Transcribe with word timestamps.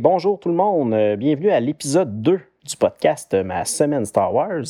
Bonjour 0.00 0.38
tout 0.38 0.48
le 0.48 0.54
monde. 0.54 0.94
Euh, 0.94 1.16
Bienvenue 1.16 1.50
à 1.50 1.58
l'épisode 1.58 2.22
2 2.22 2.40
du 2.64 2.76
podcast 2.76 3.34
euh, 3.34 3.42
Ma 3.42 3.64
semaine 3.64 4.04
Star 4.04 4.32
Wars. 4.32 4.62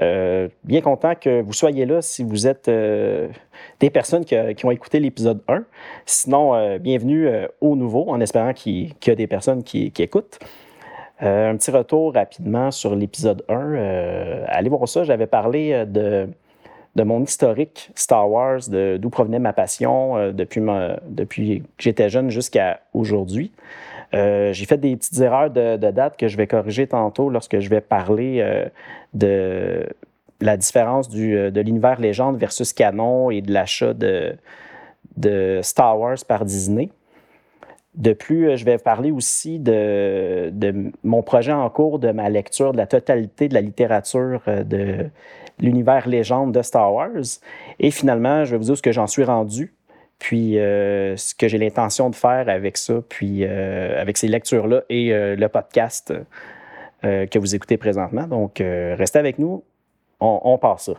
Euh, 0.00 0.48
bien 0.62 0.80
content 0.80 1.14
que 1.20 1.42
vous 1.42 1.52
soyez 1.52 1.84
là 1.84 2.00
si 2.00 2.24
vous 2.24 2.46
êtes 2.46 2.70
des 3.80 3.90
personnes 3.90 4.24
qui, 4.24 4.64
ont 4.64 4.70
écouté 4.70 5.00
l'épisode 5.00 5.42
1. 5.48 5.64
Sinon, 6.06 6.78
bienvenue 6.78 7.28
au 7.60 7.76
nouveau 7.76 8.08
en 8.08 8.20
espérant 8.20 8.54
qu'il 8.54 8.94
y 9.06 9.10
a 9.10 9.14
des 9.14 9.26
personnes 9.26 9.62
qui, 9.62 9.92
écoutent. 9.98 10.38
Un 11.20 11.56
petit 11.56 11.70
retour 11.70 12.14
rapidement 12.14 12.70
sur 12.70 12.94
l'épisode 12.94 13.44
1. 13.48 13.54
Euh, 13.54 14.44
allez 14.48 14.70
voir 14.70 14.88
ça, 14.88 15.04
j'avais 15.04 15.26
parlé 15.26 15.84
de, 15.86 16.28
mon 16.96 17.22
historique 17.22 17.90
Star 17.94 18.30
Wars, 18.30 18.60
d'où 18.70 19.10
provenait 19.10 19.40
ma 19.40 19.52
passion 19.52 20.32
depuis, 20.32 20.62
depuis 21.06 21.60
que 21.60 21.82
j'étais 21.82 22.08
jeune 22.08 22.30
jusqu'à 22.30 22.80
aujourd'hui. 22.94 23.52
Euh, 24.14 24.52
j'ai 24.52 24.64
fait 24.64 24.78
des 24.78 24.96
petites 24.96 25.20
erreurs 25.20 25.50
de, 25.50 25.76
date 25.76 26.16
que 26.16 26.28
je 26.28 26.36
vais 26.36 26.46
corriger 26.46 26.86
tantôt 26.86 27.30
lorsque 27.30 27.58
je 27.58 27.68
vais 27.68 27.80
parler 27.80 28.38
euh, 28.40 28.66
de 29.12 29.86
la 30.40 30.56
différence 30.56 31.08
euh, 31.14 31.50
de 31.50 31.60
l'univers 31.60 32.00
légende 32.00 32.36
versus 32.36 32.72
canon 32.72 33.30
et 33.30 33.40
de 33.40 33.52
l'achat 33.52 33.92
de, 33.94 34.36
Star 35.62 35.98
Wars 35.98 36.18
par 36.26 36.44
Disney. 36.44 36.90
De 37.94 38.12
plus, 38.12 38.56
je 38.56 38.64
vais 38.64 38.78
parler 38.78 39.12
aussi 39.12 39.60
de, 39.60 40.50
de 40.52 40.92
mon 41.04 41.22
projet 41.22 41.52
en 41.52 41.70
cours, 41.70 42.00
de 42.00 42.10
ma 42.10 42.28
lecture 42.28 42.72
de 42.72 42.76
la 42.76 42.88
totalité 42.88 43.48
de 43.48 43.54
la 43.54 43.60
littérature 43.60 44.42
de 44.46 45.06
l'univers 45.60 46.08
légende 46.08 46.52
de 46.52 46.62
Star 46.62 46.92
Wars. 46.92 47.38
Et 47.78 47.92
finalement, 47.92 48.44
je 48.44 48.52
vais 48.52 48.58
vous 48.58 48.64
dire 48.64 48.76
ce 48.76 48.82
que 48.82 48.90
j'en 48.90 49.06
suis 49.06 49.22
rendu, 49.22 49.73
puis 50.18 50.58
euh, 50.58 51.16
ce 51.16 51.34
que 51.34 51.48
j'ai 51.48 51.58
l'intention 51.58 52.10
de 52.10 52.14
faire 52.14 52.48
avec 52.48 52.76
ça, 52.76 52.94
puis 53.08 53.44
euh, 53.44 54.00
avec 54.00 54.16
ces 54.16 54.28
lectures-là 54.28 54.82
et 54.88 55.12
euh, 55.12 55.36
le 55.36 55.48
podcast 55.48 56.12
que 57.02 57.38
vous 57.38 57.54
écoutez 57.54 57.76
présentement. 57.76 58.26
Donc, 58.26 58.62
restez 58.62 59.18
avec 59.18 59.38
nous, 59.38 59.62
on, 60.20 60.40
on 60.42 60.56
part 60.56 60.80
ça. 60.80 60.94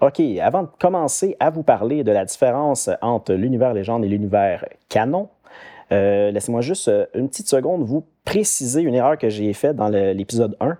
OK, 0.00 0.20
avant 0.42 0.64
de 0.64 0.68
commencer 0.78 1.34
à 1.40 1.48
vous 1.48 1.62
parler 1.62 2.04
de 2.04 2.12
la 2.12 2.26
différence 2.26 2.90
entre 3.00 3.32
l'univers 3.32 3.72
légende 3.72 4.04
et 4.04 4.08
l'univers 4.08 4.66
canon, 4.90 5.30
laissez-moi 5.90 6.60
juste 6.60 6.90
une 7.14 7.30
petite 7.30 7.48
seconde 7.48 7.84
vous 7.84 8.04
préciser 8.26 8.82
une 8.82 8.94
erreur 8.94 9.16
que 9.16 9.30
j'ai 9.30 9.50
faite 9.54 9.76
dans 9.76 9.88
l'épisode 9.88 10.58
1. 10.60 10.76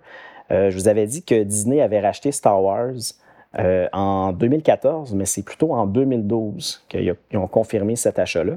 Euh, 0.51 0.71
je 0.71 0.77
vous 0.77 0.89
avais 0.89 1.07
dit 1.07 1.23
que 1.23 1.43
Disney 1.43 1.81
avait 1.81 2.01
racheté 2.01 2.33
Star 2.33 2.63
Wars 2.63 2.93
euh, 3.59 3.89
en 3.93 4.33
2014, 4.33 5.15
mais 5.15 5.27
c'est 5.27 5.45
plutôt 5.45 5.73
en 5.75 5.87
2012 5.87 6.85
qu'ils 6.89 7.15
ils 7.31 7.39
ont 7.39 7.47
confirmé 7.47 7.95
cet 7.95 8.19
achat-là. 8.19 8.55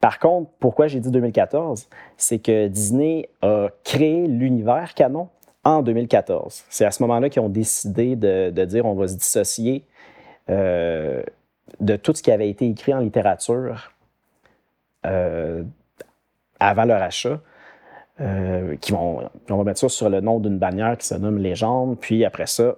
Par 0.00 0.18
contre, 0.18 0.50
pourquoi 0.58 0.88
j'ai 0.88 0.98
dit 0.98 1.12
2014? 1.12 1.88
C'est 2.16 2.40
que 2.40 2.66
Disney 2.66 3.28
a 3.40 3.68
créé 3.84 4.26
l'univers 4.26 4.94
canon 4.94 5.28
en 5.62 5.82
2014. 5.82 6.64
C'est 6.68 6.84
à 6.84 6.90
ce 6.90 7.04
moment-là 7.04 7.30
qu'ils 7.30 7.40
ont 7.42 7.48
décidé 7.48 8.16
de, 8.16 8.50
dire 8.64 8.84
on 8.84 8.94
va 8.94 9.06
se 9.06 9.14
dissocier 9.14 9.84
euh, 10.50 11.22
de 11.78 11.94
tout 11.94 12.12
ce 12.12 12.22
qui 12.24 12.32
avait 12.32 12.50
été 12.50 12.66
écrit 12.66 12.92
en 12.92 12.98
littérature 12.98 13.92
euh, 15.06 15.62
avant 16.58 16.84
leur 16.84 17.00
achat. 17.00 17.38
Vont, 18.18 19.30
on 19.50 19.56
va 19.56 19.64
mettre 19.64 19.80
ça 19.80 19.88
sur 19.88 20.08
le 20.08 20.20
nom 20.20 20.40
d'une 20.40 20.58
bannière 20.58 20.98
qui 20.98 21.06
se 21.06 21.14
nomme 21.14 21.38
Légende. 21.38 21.96
Puis 22.00 22.24
après 22.24 22.46
ça, 22.46 22.74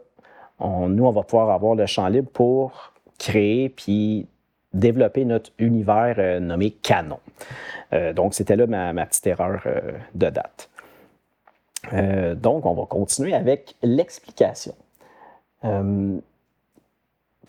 nous, 0.60 1.04
on 1.04 1.10
va 1.10 1.22
pouvoir 1.22 1.50
avoir 1.50 1.74
le 1.74 1.86
champ 1.86 2.06
libre 2.08 2.30
pour 2.30 2.92
créer 3.18 3.68
puis 3.68 4.26
développer 4.74 5.24
notre 5.24 5.50
univers 5.58 6.16
euh, 6.18 6.40
nommé 6.40 6.72
canon. 6.72 7.20
Euh, 7.92 8.12
donc, 8.12 8.34
c'était 8.34 8.56
là 8.56 8.66
ma, 8.66 9.06
petite 9.06 9.26
erreur 9.26 9.62
euh, 9.66 9.92
de 10.14 10.28
date. 10.28 10.68
Donc, 12.36 12.64
on 12.64 12.72
va 12.72 12.86
continuer 12.86 13.34
avec 13.34 13.76
l'explication. 13.82 14.74
Tout 15.62 16.22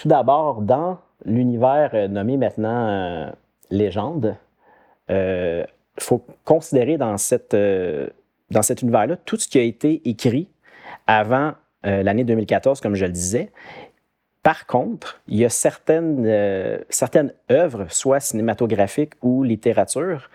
d'abord, 0.04 0.62
dans 0.62 0.98
l'univers 1.24 2.10
nommé 2.10 2.36
maintenant 2.36 3.32
Légende, 3.72 4.36
il 5.08 5.66
faut 6.00 6.22
considérer 6.44 6.98
dans, 6.98 7.18
cette, 7.18 7.56
dans 7.56 8.62
cet 8.62 8.82
univers-là 8.82 9.16
tout 9.16 9.38
ce 9.38 9.48
qui 9.48 9.58
a 9.58 9.62
été 9.62 10.02
écrit 10.04 10.50
avant 11.08 11.54
euh, 11.86 12.04
l'année 12.04 12.24
2014, 12.24 12.82
comme 12.82 12.96
je 12.96 13.06
le 13.06 13.12
disais. 13.12 13.52
Par 14.44 14.68
contre, 14.68 15.22
il 15.28 15.38
y 15.38 15.46
a 15.46 15.50
certaines, 15.50 16.26
euh, 16.28 16.78
œuvres, 17.52 17.88
soit 17.90 18.20
cinématographiques 18.20 19.14
ou 19.24 19.44
littérature, 19.44 20.30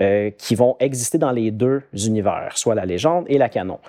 euh, 0.00 0.30
qui 0.30 0.54
vont 0.54 0.76
exister 0.78 1.18
dans 1.18 1.32
les 1.32 1.50
deux 1.50 1.82
univers, 2.06 2.56
soit 2.56 2.76
la 2.76 2.86
légende 2.86 3.24
et 3.26 3.36
la 3.36 3.48
canon. 3.48 3.80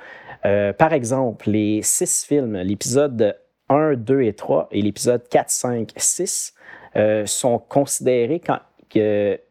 Euh, 0.44 0.74
par 0.74 0.92
exemple, 0.92 1.52
les 1.52 1.84
six 1.84 2.26
films, 2.26 2.58
l'épisode 2.58 3.38
1, 3.68 3.94
2 3.94 4.24
et 4.24 4.34
3 4.34 4.70
et 4.72 4.82
l'épisode 4.82 5.28
4, 5.30 5.52
5, 5.52 5.92
6 5.96 6.56
euh, 6.96 7.28
sont 7.28 7.60
considérés 7.60 8.40
quand, 8.40 8.58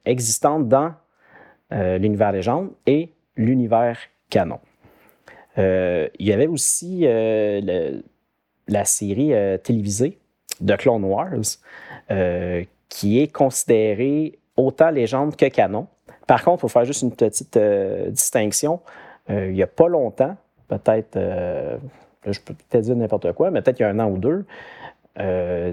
existants 0.05 0.59
dans 0.59 0.95
l'univers 1.71 2.33
légende 2.33 2.71
et 2.87 3.13
l'univers 3.37 3.97
canon. 4.29 4.59
Euh, 5.59 6.09
il 6.19 6.27
y 6.27 6.33
avait 6.33 6.47
aussi 6.47 7.01
euh, 7.05 8.01
la 8.69 8.85
série 8.85 9.35
euh, 9.35 9.59
télévisée 9.59 10.19
de 10.61 10.77
Clone 10.77 11.05
Wars, 11.05 11.59
qui 12.89 13.21
est 13.21 13.33
considérée 13.33 14.39
autant 14.57 14.91
légende 14.91 15.37
que 15.37 15.47
canon. 15.47 15.87
Par 16.27 16.43
contre, 16.43 16.59
il 16.59 16.61
faut 16.63 16.69
faire 16.69 16.85
juste 16.85 17.03
une 17.03 17.15
petite 17.15 17.57
distinction. 18.09 18.81
Il 19.29 19.53
n'y 19.53 19.63
a 19.63 19.69
pas 19.69 19.89
longtemps, 19.89 20.37
peut-être, 20.69 21.17
je 22.27 22.41
peux 22.41 22.55
peut-être 22.55 22.85
dire 22.85 22.97
n'importe 22.97 23.33
quoi, 23.33 23.51
mais 23.51 23.63
peut-être 23.63 23.79
il 23.79 23.83
y 23.83 23.85
a 23.85 23.91
un 23.91 24.01
an 24.01 24.11
ou 24.11 24.19
deux, 24.19 24.45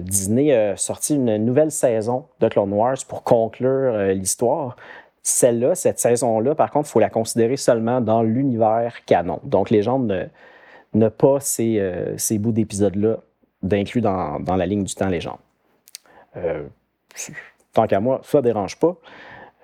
Disney 0.02 0.54
a 0.54 0.76
sorti 0.76 1.16
une 1.16 1.36
nouvelle 1.38 1.72
saison 1.72 2.26
de 2.38 2.48
Clone 2.48 2.72
Wars 2.72 2.98
pour 3.08 3.24
conclure 3.24 3.96
l'histoire. 4.14 4.76
Celle-là, 5.28 5.74
cette 5.74 5.98
saison-là, 5.98 6.54
par 6.54 6.70
contre, 6.70 6.88
il 6.88 6.92
faut 6.92 7.00
la 7.00 7.10
considérer 7.10 7.56
seulement 7.56 8.00
dans 8.00 8.22
l'univers 8.22 9.04
canon. 9.06 9.40
Donc, 9.42 9.70
les 9.70 9.82
gens 9.82 9.98
ne- 9.98 10.26
n'a 10.94 11.10
pas 11.10 11.40
ces, 11.40 11.80
euh, 11.80 12.16
ces 12.16 12.38
bouts 12.38 12.52
d'épisodes-là 12.52 13.16
d'inclus 13.60 14.00
dans, 14.00 14.38
dans 14.38 14.54
la 14.54 14.66
ligne 14.66 14.84
du 14.84 14.94
temps 14.94 15.08
légende. 15.08 15.40
Euh, 16.36 16.62
tant 17.72 17.88
qu'à 17.88 17.98
moi, 17.98 18.20
ça 18.22 18.38
ne 18.38 18.44
dérange 18.44 18.78
pas. 18.78 18.94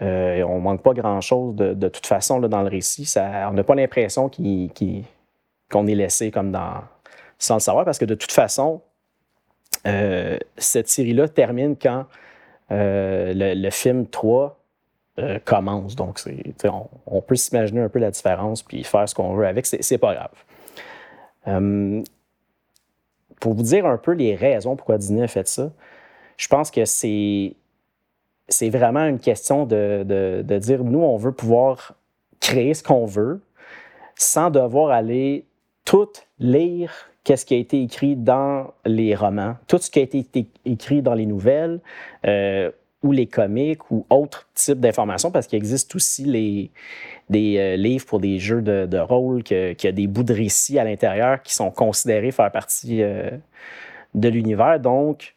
Euh, 0.02 0.42
on 0.42 0.56
ne 0.56 0.62
manque 0.62 0.82
pas 0.82 0.94
grand-chose 0.94 1.54
de, 1.54 1.74
de 1.74 1.88
toute 1.88 2.08
façon 2.08 2.40
là, 2.40 2.48
dans 2.48 2.62
le 2.62 2.68
récit. 2.68 3.08
On 3.16 3.52
n'a 3.52 3.62
pas 3.62 3.76
l'impression 3.76 4.28
qu'on 4.28 5.86
est 5.86 5.94
laissé 5.94 6.32
comme 6.32 6.50
dans, 6.50 6.82
sans 7.38 7.54
le 7.54 7.60
savoir 7.60 7.84
parce 7.84 7.98
que 8.00 8.04
de 8.04 8.16
toute 8.16 8.32
façon, 8.32 8.80
euh, 9.86 10.38
cette 10.56 10.88
série-là 10.88 11.28
termine 11.28 11.76
quand 11.80 12.06
le, 12.68 13.54
le 13.54 13.70
film 13.70 14.08
3 14.08 14.58
euh, 15.18 15.38
commence. 15.44 15.94
Donc, 15.96 16.20
on, 16.64 16.88
on 17.06 17.20
peut 17.20 17.36
s'imaginer 17.36 17.80
un 17.80 17.88
peu 17.88 17.98
la 17.98 18.10
différence 18.10 18.62
puis 18.62 18.82
faire 18.84 19.08
ce 19.08 19.14
qu'on 19.14 19.34
veut 19.34 19.46
avec. 19.46 19.66
C'est, 19.66 19.98
pas 19.98 20.14
grave. 20.14 20.30
Euh, 21.48 22.02
pour 23.40 23.54
vous 23.54 23.62
dire 23.62 23.86
un 23.86 23.98
peu 23.98 24.12
les 24.12 24.34
raisons 24.34 24.76
pourquoi 24.76 24.98
Disney 24.98 25.22
a 25.22 25.28
fait 25.28 25.48
ça, 25.48 25.70
je 26.36 26.48
pense 26.48 26.70
que 26.70 26.84
c'est, 26.84 27.54
c'est 28.48 28.70
vraiment 28.70 29.04
une 29.04 29.18
question 29.18 29.66
de, 29.66 30.04
de- 30.06 30.42
de 30.46 30.58
dire 30.58 30.84
nous, 30.84 31.00
on 31.00 31.16
veut 31.16 31.32
pouvoir 31.32 31.94
créer 32.40 32.74
ce 32.74 32.82
qu'on 32.82 33.04
veut 33.06 33.40
sans 34.14 34.50
devoir 34.50 34.90
aller 34.90 35.44
tout 35.84 36.08
lire 36.38 36.92
qu'est-ce 37.24 37.44
qui 37.46 37.54
a 37.54 37.56
été 37.58 37.82
écrit 37.82 38.16
dans 38.16 38.72
les 38.84 39.14
romans, 39.14 39.56
tout 39.66 39.78
ce 39.78 39.90
qui 39.90 39.98
a 39.98 40.02
été 40.02 40.26
écrit 40.64 41.02
dans 41.02 41.14
les 41.14 41.26
nouvelles 41.26 41.80
euh, 42.26 42.70
ou 43.02 43.12
les 43.12 43.26
comics 43.26 43.90
ou 43.90 44.06
autres 44.10 44.48
types 44.54 44.80
d'informations, 44.80 45.30
parce 45.30 45.46
qu'il 45.46 45.56
existe 45.56 45.94
aussi 45.94 46.24
les, 46.24 46.70
des 47.30 47.56
euh, 47.58 47.76
livres 47.76 48.06
pour 48.06 48.20
des 48.20 48.38
jeux 48.38 48.62
de, 48.62 48.98
rôle, 48.98 49.42
que- 49.42 49.72
qu'il 49.72 49.88
y 49.88 49.92
a 49.92 49.92
des 49.92 50.06
bouts 50.06 50.22
de 50.22 50.34
récits 50.34 50.78
à 50.78 50.84
l'intérieur 50.84 51.42
qui 51.42 51.54
sont 51.54 51.70
considérés 51.70 52.30
faire 52.30 52.50
partie 52.50 53.02
euh, 53.02 53.30
de 54.14 54.28
l'univers. 54.28 54.78
Donc, 54.80 55.34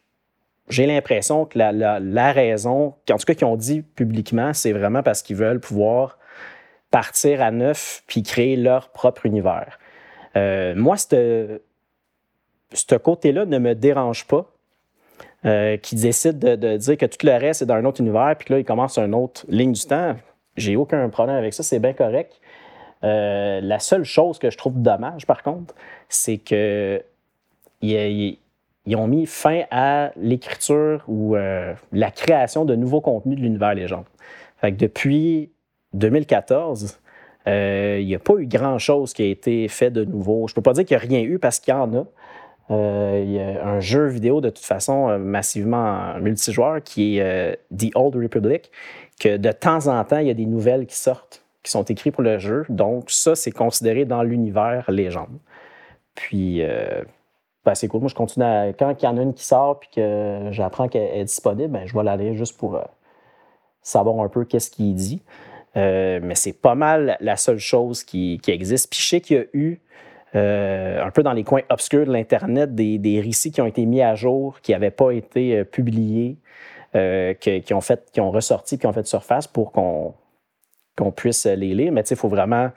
j'ai 0.68 0.86
l'impression 0.86 1.44
que 1.44 1.58
la, 1.58 2.32
raison, 2.32 2.94
en 3.10 3.16
tout 3.16 3.24
cas 3.24 3.34
qu'ils 3.34 3.46
ont 3.46 3.56
dit 3.56 3.82
publiquement, 3.82 4.52
c'est 4.52 4.72
vraiment 4.72 5.02
parce 5.02 5.22
qu'ils 5.22 5.36
veulent 5.36 5.60
pouvoir 5.60 6.18
partir 6.90 7.42
à 7.42 7.50
neuf 7.50 8.02
puis 8.06 8.22
créer 8.22 8.56
leur 8.56 8.90
propre 8.90 9.26
univers. 9.26 9.78
Euh, 10.36 10.74
moi, 10.76 10.96
ce 10.96 11.58
côté-là 12.96 13.46
ne 13.46 13.58
me 13.58 13.74
dérange 13.74 14.26
pas. 14.26 14.52
Euh, 15.44 15.76
qui 15.76 15.94
décide 15.94 16.38
de, 16.38 16.76
dire 16.76 16.96
que 16.96 17.06
tout 17.06 17.24
le 17.24 17.32
reste 17.32 17.62
est 17.62 17.66
dans 17.66 17.74
un 17.74 17.84
autre 17.84 18.00
univers, 18.00 18.34
puis 18.36 18.52
là, 18.52 18.58
il 18.58 18.64
commence 18.64 18.98
une 18.98 19.14
autre 19.14 19.44
ligne 19.48 19.72
du 19.72 19.84
temps. 19.84 20.16
J'ai 20.56 20.76
aucun 20.76 21.08
problème 21.10 21.36
avec 21.36 21.52
ça, 21.52 21.62
c'est 21.62 21.78
bien 21.78 21.92
correct. 21.92 22.40
Euh, 23.04 23.60
la 23.60 23.78
seule 23.78 24.04
chose 24.04 24.38
que 24.38 24.50
je 24.50 24.56
trouve 24.56 24.80
dommage, 24.80 25.26
par 25.26 25.42
contre, 25.42 25.74
c'est 26.08 26.38
que 26.38 27.02
ils 27.82 28.38
ont 28.96 29.06
mis 29.06 29.26
fin 29.26 29.64
à 29.70 30.10
l'écriture 30.16 31.04
ou 31.06 31.36
euh, 31.36 31.74
la 31.92 32.10
création 32.10 32.64
de 32.64 32.74
nouveaux 32.74 33.02
contenus 33.02 33.36
de 33.36 33.42
l'univers 33.42 33.74
légende. 33.74 34.06
Fait 34.60 34.72
que 34.72 34.78
depuis 34.78 35.50
2014, 35.92 36.98
il 37.46 38.06
n'y 38.06 38.14
a 38.14 38.18
pas 38.18 38.34
eu 38.38 38.46
grand-chose 38.46 39.12
qui 39.12 39.22
a 39.22 39.26
été 39.26 39.68
fait 39.68 39.90
de 39.90 40.04
nouveau. 40.04 40.48
Je 40.48 40.52
ne 40.52 40.54
peux 40.56 40.62
pas 40.62 40.72
dire 40.72 40.84
qu'il 40.86 40.96
n'y 40.96 41.04
a 41.04 41.06
rien 41.06 41.20
eu 41.20 41.38
parce 41.38 41.60
qu'il 41.60 41.72
y 41.72 41.76
en 41.76 41.94
a. 41.94 42.04
Euh, 42.70 43.22
il 43.24 43.30
y 43.32 43.40
a 43.40 43.64
un 43.64 43.80
jeu 43.80 44.06
vidéo 44.06 44.40
de 44.40 44.50
toute 44.50 44.64
façon 44.64 45.08
euh, 45.08 45.18
massivement 45.18 46.18
multijoueur 46.18 46.82
qui 46.82 47.18
est 47.18 47.22
euh, 47.22 47.54
The 47.76 47.94
Old 47.94 48.16
Republic, 48.16 48.72
que 49.20 49.36
de 49.36 49.52
temps 49.52 49.86
en 49.86 50.02
temps, 50.04 50.18
il 50.18 50.26
y 50.26 50.30
a 50.30 50.34
des 50.34 50.46
nouvelles 50.46 50.86
qui 50.86 50.96
sortent, 50.96 51.44
qui 51.62 51.70
sont 51.70 51.84
écrites 51.84 52.14
pour 52.14 52.24
le 52.24 52.38
jeu. 52.38 52.64
Donc, 52.68 53.10
ça, 53.10 53.36
c'est 53.36 53.52
considéré 53.52 54.04
dans 54.04 54.22
l'univers 54.22 54.90
légende. 54.90 55.38
Puis, 56.14 56.62
ben, 57.64 57.74
c'est 57.74 57.88
cool. 57.88 58.00
Moi, 58.00 58.08
je 58.08 58.14
continue 58.14 58.44
à. 58.44 58.72
Quand 58.72 58.94
il 59.02 59.04
y 59.04 59.08
en 59.08 59.18
a 59.18 59.22
une 59.22 59.34
qui 59.34 59.44
sort 59.44 59.78
puis 59.78 59.90
que 59.94 60.48
j'apprends 60.50 60.88
qu'elle 60.88 61.14
est 61.14 61.24
disponible, 61.24 61.72
ben, 61.72 61.86
je 61.86 61.94
vais 61.94 62.02
l'aller 62.02 62.34
juste 62.36 62.56
pour 62.56 62.80
savoir 63.82 64.18
un 64.24 64.28
peu 64.28 64.44
qu'est-ce 64.44 64.70
qu'il 64.70 64.94
dit. 64.94 65.22
mais 65.74 66.34
c'est 66.34 66.54
pas 66.54 66.74
mal 66.74 67.16
la 67.20 67.36
seule 67.36 67.58
chose 67.58 68.02
qui, 68.02 68.38
qui 68.42 68.50
existe. 68.50 68.90
Puis 68.90 69.00
je 69.00 69.08
sais 69.08 69.20
qu'il 69.20 69.36
y 69.36 69.40
a 69.40 69.44
eu 69.52 69.80
un 70.36 71.10
peu 71.10 71.22
dans 71.22 71.32
les 71.32 71.44
coins 71.44 71.62
obscurs 71.70 72.06
de 72.06 72.12
l'Internet, 72.12 72.74
des, 72.74 73.20
récits 73.20 73.50
qui 73.50 73.60
ont 73.60 73.66
été 73.66 73.86
mis 73.86 74.02
à 74.02 74.14
jour, 74.14 74.60
qui 74.60 74.72
n'avaient 74.72 74.90
pas 74.90 75.10
été 75.12 75.58
euh, 75.58 75.64
publiés, 75.64 76.38
euh, 76.94 77.34
qui, 77.34 77.72
ont 77.72 77.80
fait, 77.80 78.10
qui 78.12 78.20
ont 78.20 78.30
ressorti, 78.30 78.78
qui 78.78 78.86
ont 78.86 78.92
fait 78.92 79.06
surface 79.06 79.46
pour 79.46 79.72
qu'on 79.72 80.14
puisse 81.12 81.46
les 81.46 81.74
lire. 81.74 81.92
Mais 81.92 82.02
il 82.02 82.16
faut 82.16 82.28
vraiment 82.28 82.70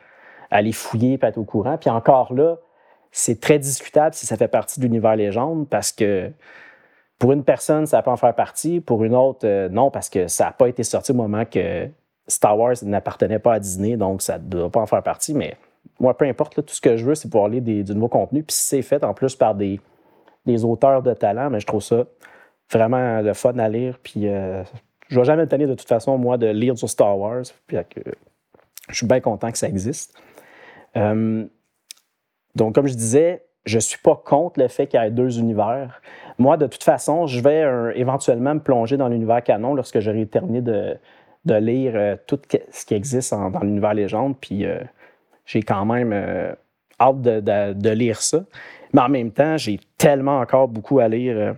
aller 0.52 0.72
fouiller 0.72 1.20
et 1.22 1.26
être 1.26 1.38
au 1.38 1.44
courant. 1.44 1.78
Puis 1.78 1.90
encore 1.90 2.34
là, 2.34 2.58
c'est 3.12 3.40
très 3.40 3.60
discutable 3.60 4.14
si 4.14 4.26
ça 4.26 4.38
fait 4.38 4.48
partie 4.48 4.80
de 4.80 4.86
l'univers 4.86 5.16
légende 5.16 5.68
parce 5.68 5.92
que 5.92 6.32
pour 7.18 7.34
une 7.34 7.44
personne, 7.44 7.86
ça 7.86 8.02
peut 8.02 8.12
en 8.12 8.18
faire 8.18 8.36
partie. 8.36 8.80
Pour 8.80 9.04
une 9.04 9.16
autre, 9.16 9.68
non, 9.68 9.92
parce 9.92 10.10
que 10.10 10.28
ça 10.28 10.46
n'a 10.46 10.52
pas 10.52 10.70
été 10.70 10.84
sorti 10.84 11.12
au 11.12 11.16
moment 11.16 11.44
que 11.46 11.90
Star 12.28 12.58
Wars 12.58 12.76
n'appartenait 12.84 13.40
pas 13.40 13.56
à 13.56 13.60
Disney, 13.60 13.98
donc 13.98 14.22
ça 14.22 14.38
ne 14.38 14.44
doit 14.44 14.70
pas 14.70 14.80
en 14.80 14.86
faire 14.86 15.04
partie. 15.04 15.34
Mais 15.34 15.58
moi, 16.00 16.18
peu 16.18 16.26
importe, 16.26 16.56
tout 16.56 16.74
ce 16.74 16.82
que 16.82 16.96
je 16.98 17.06
veux, 17.06 17.16
c'est 17.16 17.30
pouvoir 17.30 17.50
lire 17.50 17.62
du 17.62 17.94
nouveau 17.94 18.08
contenu. 18.08 18.44
Puis 18.44 18.56
c'est 18.58 18.82
fait 18.82 19.04
en 19.04 19.14
plus 19.14 19.36
par 19.36 19.56
des, 19.56 19.80
auteurs 20.64 21.04
de 21.04 21.14
talent, 21.14 21.50
mais 21.50 21.60
je 21.60 21.68
trouve 21.68 21.84
ça 21.84 22.06
vraiment 22.72 23.22
le 23.22 23.34
fun 23.34 23.58
à 23.58 23.68
lire. 23.68 24.00
Puis 24.02 24.28
euh, 24.28 24.64
je 25.10 25.16
ne 25.16 25.22
vais 25.22 25.26
jamais 25.26 25.44
me 25.44 25.48
tenir 25.48 25.68
de 25.68 25.76
toute 25.76 25.88
façon, 25.88 26.18
moi, 26.18 26.38
de 26.38 26.48
lire 26.48 26.78
sur 26.78 26.90
Star 26.90 27.18
Wars. 27.18 27.44
Puis 27.68 27.78
je 28.90 28.96
suis 28.96 29.06
bien 29.06 29.20
content 29.20 29.52
que 29.52 29.58
ça 29.58 29.68
existe. 29.68 30.18
Euh, 30.96 31.46
donc, 32.56 32.76
comme 32.76 32.88
je 32.88 32.96
disais, 32.96 33.46
je 33.66 33.76
ne 33.76 33.82
suis 33.82 34.00
pas 34.00 34.16
contre 34.16 34.60
le 34.60 34.70
fait 34.70 34.88
qu'il 34.88 35.00
y 35.00 35.04
ait 35.04 35.12
deux 35.12 35.38
univers. 35.38 36.02
Moi, 36.40 36.56
de 36.58 36.66
toute 36.66 36.84
façon, 36.84 37.28
je 37.28 37.42
vais 37.42 37.62
euh, 37.62 37.92
éventuellement 37.94 38.56
me 38.56 38.62
plonger 38.62 38.96
dans 38.98 39.10
l'univers 39.10 39.44
canon 39.44 39.76
lorsque 39.76 40.00
j'aurai 40.00 40.26
terminé 40.26 40.62
de, 40.62 40.98
lire 41.46 42.18
tout 42.28 42.40
ce 42.72 42.86
qui 42.86 42.94
existe 42.94 43.34
dans 43.34 43.60
l'univers 43.62 43.94
légende. 43.94 44.36
Puis 44.40 44.66
j'ai 45.50 45.64
quand 45.64 45.84
même 45.84 46.14
euh, 46.14 46.54
hâte 47.00 47.22
de, 47.22 47.90
lire 47.90 48.22
ça. 48.22 48.46
Mais 48.94 49.02
en 49.02 49.10
même 49.10 49.32
temps, 49.32 49.58
j'ai 49.58 49.80
tellement 49.98 50.40
encore 50.40 50.68
beaucoup 50.68 51.00
à 51.00 51.08
lire 51.08 51.36
euh, 51.36 51.54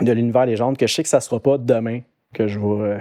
de 0.00 0.12
l'univers 0.12 0.46
légende 0.46 0.76
que 0.76 0.86
je 0.86 0.94
sais 0.94 1.02
que 1.02 1.08
ça 1.08 1.16
ne 1.16 1.22
sera 1.22 1.40
pas 1.40 1.58
demain 1.58 2.02
que 2.32 2.46
je 2.46 2.60
vais 2.60 2.66
euh, 2.66 2.98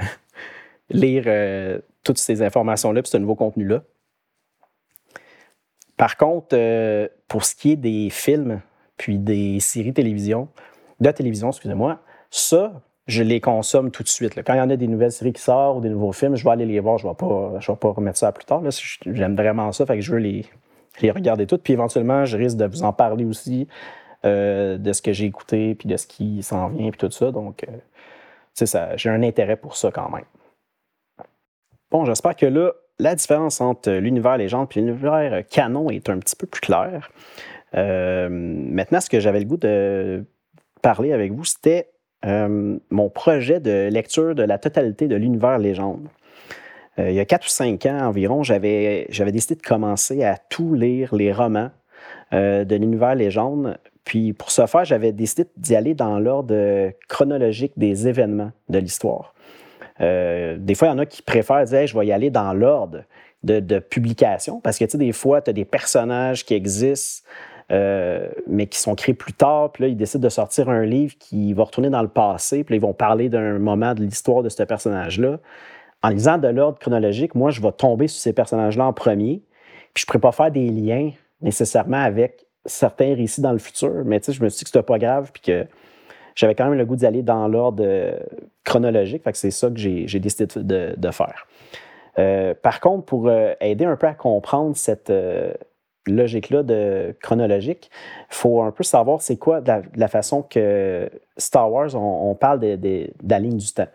lire 0.90 1.82
toutes 2.04 2.18
ces 2.18 2.42
informations-là 2.42 3.02
et 3.02 3.06
ce 3.06 3.18
nouveau 3.18 3.36
contenu-là. 3.36 3.84
Par 5.96 6.18
contre, 6.18 6.58
pour 7.28 7.46
ce 7.46 7.54
qui 7.54 7.74
est 7.74 7.76
des 7.76 8.10
films 8.10 8.62
puis 8.98 9.20
des 9.20 9.60
séries 9.60 9.94
télévision, 9.94 10.48
de 11.00 11.12
télévision, 11.12 11.50
excusez-moi, 11.50 12.00
ça, 12.32 12.82
je 13.10 13.24
les 13.24 13.42
consomme 13.42 13.92
tout 13.92 14.04
de 14.04 14.08
suite. 14.08 14.36
Quand 14.46 14.54
il 14.54 14.58
y 14.58 14.62
en 14.62 14.70
a 14.70 14.76
des 14.76 14.88
nouvelles 14.88 15.12
séries 15.12 15.34
qui 15.34 15.42
sortent 15.42 15.78
ou 15.78 15.82
des 15.82 15.90
nouveaux 15.90 16.12
films, 16.12 16.36
je 16.36 16.44
vais 16.44 16.52
aller 16.52 16.66
les 16.66 16.80
voir. 16.80 16.98
Je 16.98 17.08
ne 17.08 17.12
vais, 17.12 17.16
pas, 17.16 17.58
vais 17.58 17.76
pas 17.76 17.90
remettre 17.90 18.20
ça 18.20 18.32
plus 18.32 18.46
tard. 18.46 18.62
J'aime 19.06 19.36
vraiment 19.36 19.72
ça, 19.72 19.86
je 19.98 20.12
veux 20.12 20.20
les, 20.20 20.46
regarder 21.02 21.48
toutes. 21.48 21.64
Puis 21.64 21.74
éventuellement, 21.74 22.26
je 22.26 22.38
risque 22.38 22.58
de 22.58 22.66
vous 22.66 22.84
en 22.84 22.94
parler 22.94 23.26
aussi 23.26 23.68
euh, 24.26 24.78
de 24.78 24.94
ce 24.94 25.02
que 25.02 25.12
j'ai 25.12 25.26
écouté, 25.26 25.76
puis 25.76 25.90
de 25.90 25.98
ce 25.98 26.06
qui 26.06 26.44
s'en 26.44 26.70
vient, 26.70 26.92
puis 26.92 27.00
tout 27.00 27.12
ça. 27.12 27.32
Donc, 27.32 27.64
euh, 27.64 27.72
ça, 28.54 28.96
j'ai 28.96 29.10
un 29.10 29.24
intérêt 29.24 29.56
pour 29.56 29.76
ça 29.76 29.92
quand 29.92 30.10
même. 30.10 30.26
Bon, 31.90 32.06
j'espère 32.06 32.36
que 32.36 32.46
là, 32.46 32.74
la 33.00 33.16
différence 33.16 33.60
entre 33.62 33.92
l'univers 33.92 34.38
légende 34.38 34.68
et 34.76 34.82
l'univers 34.82 35.44
canon 35.50 35.90
est 35.90 36.10
un 36.10 36.20
petit 36.20 36.36
peu 36.36 36.46
plus 36.46 36.62
claire. 36.62 37.10
Euh, 37.76 38.28
maintenant, 38.30 39.00
ce 39.02 39.10
que 39.10 39.20
j'avais 39.20 39.40
le 39.40 39.46
goût 39.46 39.58
de 39.58 40.26
parler 40.82 41.14
avec 41.14 41.32
vous, 41.32 41.46
c'était 41.46 41.90
mon 42.24 43.10
projet 43.10 43.60
de 43.60 43.89
lecture 43.89 44.36
de 44.36 44.44
la 44.44 44.57
totalité 44.57 45.07
de 45.07 45.16
l'univers 45.16 45.57
légende. 45.57 46.07
Euh, 47.00 47.10
il 47.10 47.16
y 47.16 47.19
a 47.19 47.25
quatre 47.25 47.45
ou 47.45 47.50
cinq 47.50 47.86
ans 47.86 48.07
environ, 48.07 48.44
j'avais, 48.44 49.07
décidé 49.10 49.56
de 49.56 49.62
commencer 49.62 50.24
à 50.24 50.38
tout 50.38 50.74
lire 50.74 51.16
les 51.16 51.31
romans 51.31 51.71
euh, 52.33 52.66
de 52.66 52.75
l'univers 52.75 53.16
légende. 53.16 53.77
Puis 54.04 54.33
pour 54.33 54.51
ce 54.51 54.66
faire, 54.66 54.86
j'avais 54.86 55.12
décidé 55.12 55.45
d'y 55.57 55.75
aller 55.75 55.94
dans 55.94 56.19
l'ordre 56.19 56.92
chronologique 57.07 57.74
des 57.77 58.07
événements 58.07 58.51
de 58.69 58.80
l'histoire. 58.80 59.33
des 60.00 60.75
fois, 60.75 60.88
il 60.88 60.92
y 60.92 60.94
en 60.94 61.00
a 61.00 61.06
qui 61.06 61.22
préfèrent 61.22 61.65
dire 61.65 61.86
je 61.86 61.98
vais 61.98 62.07
y 62.07 62.12
aller 62.12 62.31
dans 62.31 62.54
l'ordre 62.54 63.04
de, 63.44 63.60
de, 63.60 63.80
publication 63.80 64.60
parce 64.60 64.77
que 64.77 64.86
tu 64.86 64.92
sais, 64.92 64.98
des 64.98 65.12
fois, 65.12 65.42
tu 65.42 65.51
as 65.51 65.54
des 65.54 65.65
personnages 65.65 66.44
qui 66.44 66.56
existent 66.56 67.27
euh, 67.71 68.27
mais 68.48 68.66
qui 68.66 68.80
sont 68.80 68.95
créés 68.95 69.13
plus 69.13 69.33
tard. 69.33 69.71
Puis 69.71 69.83
là, 69.83 69.89
ils 69.89 69.95
décident 69.95 70.24
de 70.24 70.30
sortir 70.30 70.69
un 70.69 70.86
livre 70.86 71.13
qui 71.19 71.54
va 71.54 71.63
retourner 71.63 71.92
dans 71.92 72.01
le 72.01 72.07
passé. 72.07 72.63
Puis 72.63 72.74
là, 72.74 72.77
ils 72.77 72.81
vont 72.81 72.94
parler 72.94 73.30
d'un 73.30 73.60
moment 73.60 73.94
de 73.94 74.01
l'histoire 74.01 74.42
de 74.42 74.50
ce 74.50 74.63
personnage-là. 74.63 75.38
En 76.01 76.10
lisant 76.10 76.39
de 76.39 76.48
l'ordre 76.48 76.79
chronologique, 76.79 77.36
moi, 77.36 77.51
je 77.51 77.62
vais 77.62 77.72
tomber 77.72 78.08
sur 78.08 78.20
ces 78.22 78.34
personnages-là 78.34 78.86
en 78.86 78.94
premier. 78.94 79.44
Puis 79.94 80.01
je 80.01 80.03
ne 80.03 80.08
pourrais 80.08 80.20
pas 80.20 80.32
faire 80.32 80.51
des 80.51 80.67
liens 80.70 81.12
nécessairement 81.41 82.01
avec 82.01 82.48
certains 82.65 83.13
récits 83.13 83.41
dans 83.41 83.51
le 83.51 83.60
futur. 83.60 84.03
Mais 84.03 84.20
tu 84.20 84.27
sais, 84.27 84.34
je 84.34 84.44
me 84.44 84.50
suis 84.50 84.60
dit 84.60 84.63
que 84.63 84.70
c'était 84.72 84.84
pas 84.84 84.98
grave. 84.98 85.29
Puis 85.32 85.44
que 85.44 85.67
j'avais 86.34 86.55
quand 86.55 86.67
même 86.67 86.77
le 86.77 86.86
goût 86.86 86.96
d'y 86.96 87.05
aller 87.05 87.22
dans 87.22 87.48
l'ordre 87.48 87.84
euh, 87.86 88.17
chronologique. 88.63 89.24
Fait 89.24 89.32
que 89.32 89.38
c'est 89.38 89.51
ça 89.51 89.70
que 89.70 89.77
j'ai 89.77 90.20
décidé 90.20 90.48
de, 90.55 91.12
faire. 91.12 91.46
Euh, 92.17 92.55
par 92.60 92.79
contre, 92.79 93.05
pour 93.05 93.29
aider 93.62 93.86
un 93.86 93.96
peu 93.96 94.08
à 94.08 94.15
comprendre 94.15 94.75
cette, 94.75 95.12
logique-là 96.16 96.63
de 96.63 97.16
chronologique, 97.22 97.89
faut 98.30 98.62
un 98.62 98.72
peu 98.72 98.84
savoir 98.84 99.22
c'est 99.22 99.38
quoi 99.38 99.62
la, 99.96 100.08
façon 100.08 100.42
que 100.42 101.10
Star 101.38 101.72
Wars, 101.72 101.96
on, 101.96 102.36
parle 102.36 102.60
de, 102.60 103.10
la 103.28 103.39
ligne 103.39 103.58
du 103.58 103.72
temps. 103.72 103.88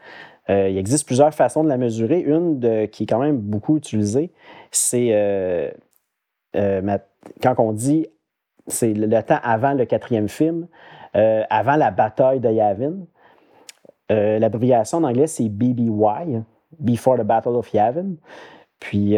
Euh, 0.50 0.68
il 0.68 0.76
existe 0.76 1.06
plusieurs 1.06 1.32
façons 1.32 1.64
de 1.64 1.68
la 1.68 1.78
mesurer. 1.78 2.20
Une 2.20 2.88
qui 2.88 3.04
est 3.04 3.06
quand 3.06 3.18
même 3.18 3.38
beaucoup 3.38 3.76
utilisée, 3.76 4.30
c'est 4.70 5.08
euh, 5.12 5.70
euh, 6.56 6.98
quand 7.42 7.54
on 7.58 7.72
dit 7.72 8.06
c'est 8.66 8.92
le, 8.92 9.08
temps 9.22 9.40
avant 9.42 9.72
le 9.74 9.84
quatrième 9.84 10.28
film, 10.28 10.66
avant 11.14 11.76
la 11.76 11.90
bataille 11.90 12.40
de 12.40 12.50
Yavin. 12.50 12.94
L'abréviation 14.10 14.98
en 14.98 15.04
anglais, 15.04 15.26
c'est 15.26 15.48
BBY, 15.48 16.42
Before 16.78 17.16
the 17.16 17.22
Battle 17.22 17.56
of 17.56 17.72
Yavin. 17.72 18.14
Puis 18.80 19.16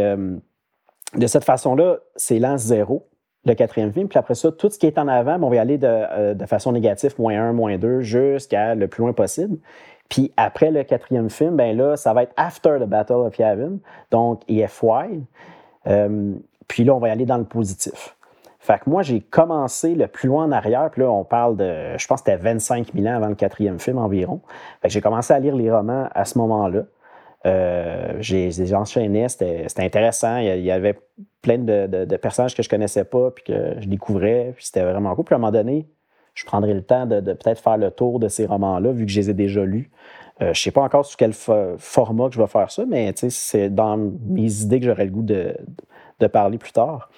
de 1.15 1.27
cette 1.27 1.45
façon-là, 1.45 1.99
c'est 2.17 2.39
l'an 2.39 2.59
zéro, 2.59 3.07
le 3.45 3.55
quatrième 3.55 3.93
film. 3.93 4.09
Puis 4.09 4.19
après 4.19 4.35
ça, 4.35 4.51
tout 4.51 4.69
ce 4.71 4.79
qui 4.79 4.87
est 4.87 4.99
en 4.99 5.09
avant, 5.09 5.39
on 5.41 5.49
va 5.49 5.57
y 5.57 5.59
aller 5.59 5.79
de, 5.79 5.87
euh, 5.87 6.47
façon 6.47 6.73
négative, 6.73 7.15
moins 7.19 7.41
un, 7.41 7.53
moins 7.53 7.79
deux, 7.79 8.01
jusqu'à 8.01 8.75
le 8.75 8.89
plus 8.89 9.03
loin 9.03 9.13
possible. 9.13 9.59
Puis 10.09 10.33
après 10.37 10.71
le 10.71 10.85
quatrième 10.85 11.31
film, 11.31 11.57
ben 11.57 11.77
là, 11.77 11.97
ça 11.97 12.13
va 12.13 12.25
être 12.25 12.33
After 12.37 12.79
the 12.81 12.87
Battle 12.87 13.15
of 13.15 13.39
Yavin, 13.39 13.79
donc 14.11 14.43
EFY. 14.49 15.25
Euh, 15.87 16.33
puis 16.69 16.85
là, 16.85 16.95
on 16.95 16.99
va 16.99 17.11
aller 17.11 17.27
dans 17.27 17.39
le 17.39 17.45
positif. 17.45 18.17
Fait 18.59 18.81
que 18.81 18.91
moi, 18.91 19.03
j'ai 19.03 19.21
commencé 19.21 19.95
le 19.95 20.09
plus 20.09 20.29
loin 20.29 20.45
en 20.45 20.53
arrière, 20.53 20.91
puis 20.91 21.03
là, 21.03 21.11
on 21.11 21.23
parle 21.23 21.57
de, 21.57 21.97
je 21.97 22.07
pense 22.09 22.21
que 22.21 22.33
c'était 22.33 22.43
25 22.43 22.95
000 22.95 23.07
ans 23.07 23.17
avant 23.17 23.29
le 23.29 23.37
quatrième 23.37 23.79
film 23.79 23.99
environ. 23.99 24.41
Fait 24.83 24.89
que 24.89 24.95
j'ai 24.95 25.01
commencé 25.01 25.33
à 25.33 25.39
lire 25.39 25.55
les 25.55 25.71
romans 25.71 26.09
à 26.13 26.25
ce 26.25 26.37
moment-là. 26.39 26.83
Euh, 27.47 28.17
j'ai 28.21 28.75
enchaîné, 28.75 29.29
c'était 29.29 29.67
intéressant. 29.79 30.39
Il 30.39 30.63
y 30.63 30.71
avait 30.71 30.99
plein 31.43 31.59
de, 31.59 32.17
personnages 32.17 32.57
que 32.57 32.63
je 32.63 32.69
connaissais 32.69 33.05
pas, 33.05 33.31
puis 33.31 33.45
que 33.45 33.77
je 33.81 33.89
découvrais, 33.89 34.53
puis 34.57 34.65
c'était 34.65 34.83
vraiment 34.83 35.15
cool. 35.15 35.25
Puis 35.25 35.35
à 35.35 35.37
un 35.37 35.41
moment 35.41 35.53
donné, 35.53 35.87
je 36.35 36.45
prendrai 36.45 36.75
le 36.75 36.83
temps 36.83 37.07
de, 37.07 37.21
peut-être 37.21 37.61
faire 37.61 37.79
le 37.79 37.91
tour 37.91 38.19
de 38.19 38.29
ces 38.29 38.47
romans-là, 38.47 38.93
vu 38.93 39.07
que 39.07 39.13
je 39.13 39.21
les 39.21 39.31
ai 39.31 39.35
déjà 39.35 39.65
lus. 39.65 39.91
je 40.41 40.47
ne 40.47 40.55
sais 40.55 40.73
pas 40.73 40.83
encore 40.83 41.07
sous 41.07 41.17
quel 41.17 41.33
format 41.33 42.29
que 42.29 42.35
je 42.35 42.41
vais 42.41 42.49
faire 42.49 42.71
ça, 42.71 42.85
mais 42.87 43.15
c'est 43.17 43.71
dans 43.71 43.97
mes 43.97 44.63
idées 44.63 44.81
que 44.81 44.87
j'aurais 44.87 45.05
le 45.05 45.13
goût 45.13 45.23
de, 45.23 45.57
de, 46.21 46.27
parler 46.27 46.59
plus 46.59 46.73
tard. 46.73 47.11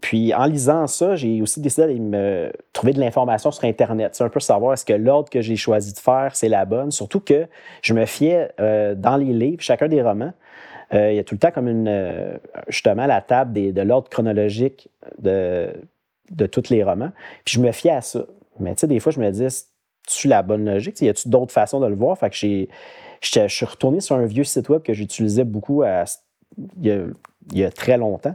Puis 0.00 0.32
en 0.34 0.46
lisant 0.46 0.86
ça, 0.86 1.16
j'ai 1.16 1.42
aussi 1.42 1.60
décidé 1.60 1.94
de 1.94 2.00
me 2.00 2.52
trouver 2.72 2.92
de 2.92 3.00
l'information 3.00 3.50
sur 3.50 3.64
Internet. 3.64 4.14
C'est 4.14 4.24
un 4.24 4.28
peu 4.28 4.40
savoir 4.40 4.72
est-ce 4.72 4.84
que 4.84 4.92
l'ordre 4.92 5.28
que 5.28 5.40
j'ai 5.40 5.56
choisi 5.56 5.92
de 5.92 5.98
faire, 5.98 6.34
c'est 6.34 6.48
la 6.48 6.64
bonne. 6.64 6.90
Surtout 6.90 7.20
que 7.20 7.46
je 7.82 7.94
me 7.94 8.06
fiais 8.06 8.50
euh, 8.60 8.94
dans 8.94 9.16
les 9.16 9.32
livres, 9.32 9.62
chacun 9.62 9.88
des 9.88 10.02
romans. 10.02 10.32
Euh, 10.92 11.12
il 11.12 11.16
y 11.16 11.18
a 11.18 11.24
tout 11.24 11.34
le 11.34 11.38
temps 11.38 11.50
comme 11.50 11.68
une, 11.68 11.88
euh, 11.88 12.36
justement 12.68 13.06
la 13.06 13.20
table 13.20 13.72
de 13.72 13.82
l'ordre 13.82 14.08
chronologique 14.08 14.88
de, 15.18 15.72
de 16.30 16.46
tous 16.46 16.70
les 16.70 16.82
romans. 16.82 17.12
Puis 17.44 17.56
je 17.56 17.60
me 17.60 17.70
fiais 17.72 17.92
à 17.92 18.00
ça. 18.00 18.24
Mais 18.58 18.74
tu 18.74 18.80
sais, 18.80 18.86
des 18.86 19.00
fois, 19.00 19.12
je 19.12 19.20
me 19.20 19.30
dis, 19.30 19.46
tu 20.06 20.28
la 20.28 20.42
bonne 20.42 20.64
logique? 20.64 21.00
Y 21.00 21.08
a-tu 21.08 21.28
d'autres 21.28 21.52
façons 21.52 21.80
de 21.80 21.86
le 21.86 21.94
voir? 21.94 22.18
Fait 22.18 22.30
que 22.30 22.36
j'ai, 22.36 22.68
je 23.22 23.46
suis 23.48 23.66
retourné 23.66 24.00
sur 24.00 24.16
un 24.16 24.26
vieux 24.26 24.44
site 24.44 24.68
web 24.68 24.82
que 24.82 24.92
j'utilisais 24.92 25.44
beaucoup 25.44 25.82
à, 25.82 26.04
il 27.52 27.58
y 27.58 27.64
a 27.64 27.70
très 27.70 27.96
longtemps. 27.96 28.34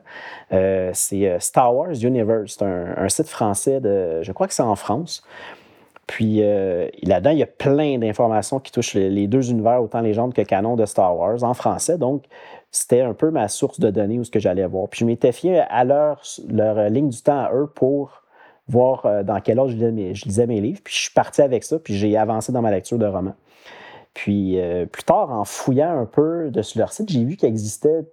Euh, 0.51 0.91
c'est 0.93 1.27
euh, 1.27 1.39
Star 1.39 1.75
Wars 1.75 1.93
Universe. 1.93 2.57
C'est 2.59 2.65
un, 2.65 3.09
site 3.09 3.27
français 3.27 3.79
de. 3.79 4.21
Je 4.21 4.31
crois 4.31 4.47
que 4.47 4.53
c'est 4.53 4.63
en 4.63 4.75
France. 4.75 5.23
Puis 6.07 6.43
euh, 6.43 6.87
là-dedans, 7.01 7.31
il 7.31 7.39
y 7.39 7.43
a 7.43 7.47
plein 7.47 7.97
d'informations 7.97 8.59
qui 8.59 8.71
touchent 8.71 8.93
les, 8.93 9.27
deux 9.27 9.49
univers, 9.49 9.81
autant 9.81 10.01
légende 10.01 10.33
que 10.33 10.41
canon 10.43 10.75
de 10.75 10.85
Star 10.85 11.17
Wars, 11.17 11.43
en 11.43 11.55
français. 11.55 11.97
Donc, 11.97 12.25
c'était 12.69 13.01
un 13.01 13.13
peu 13.13 13.31
ma 13.31 13.47
source 13.47 13.79
de 13.79 13.89
données 13.89 14.19
où 14.19 14.23
ce 14.23 14.29
que 14.29 14.39
j'allais 14.39 14.65
voir. 14.67 14.87
Puis 14.87 14.99
je 14.99 15.05
m'étais 15.05 15.31
fié 15.31 15.61
à 15.61 15.83
leur, 15.83 16.21
ligne 16.47 17.09
du 17.09 17.21
temps 17.21 17.39
à 17.39 17.51
eux 17.53 17.67
pour 17.73 18.21
voir 18.67 19.23
dans 19.23 19.39
quel 19.41 19.59
ordre 19.59 19.71
je 19.71 20.25
lisais, 20.25 20.47
mes, 20.47 20.61
livres. 20.61 20.81
Puis 20.83 20.93
je 20.93 20.99
suis 21.01 21.13
parti 21.13 21.41
avec 21.41 21.63
ça, 21.63 21.79
puis 21.79 21.95
j'ai 21.95 22.17
avancé 22.17 22.51
dans 22.51 22.61
ma 22.61 22.71
lecture 22.71 22.99
de 22.99 23.05
romans. 23.07 23.35
Puis 24.15 24.57
plus 24.91 25.03
tard, 25.03 25.31
en 25.31 25.45
fouillant 25.45 25.99
un 25.99 26.05
peu 26.05 26.49
de 26.49 26.63
sur 26.63 26.79
leur 26.79 26.91
site, 26.91 27.09
j'ai 27.09 27.23
vu 27.23 27.35
qu'il 27.35 27.47
existait 27.47 28.05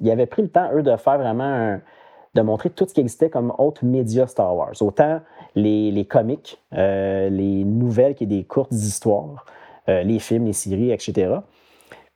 ils 0.00 0.10
avaient 0.10 0.26
pris 0.26 0.42
le 0.42 0.48
temps, 0.48 0.70
eux, 0.72 0.82
de 0.82 0.96
faire 0.96 1.18
vraiment 1.18 1.78
de 2.34 2.42
montrer 2.42 2.70
tout 2.70 2.84
ce 2.88 2.94
qui 2.94 3.00
existait 3.00 3.30
comme 3.30 3.52
autres 3.58 3.84
médias 3.84 4.26
Star 4.26 4.54
Wars. 4.56 4.74
Autant 4.80 5.20
les, 5.54 5.90
les 5.92 6.04
comics, 6.04 6.60
euh, 6.72 7.28
les 7.28 7.64
nouvelles 7.64 8.14
qui 8.14 8.24
sont 8.24 8.30
des 8.30 8.44
courtes 8.44 8.72
histoires, 8.72 9.46
euh, 9.88 10.02
les 10.02 10.18
films, 10.18 10.46
les 10.46 10.52
séries, 10.52 10.90
etc. 10.90 11.36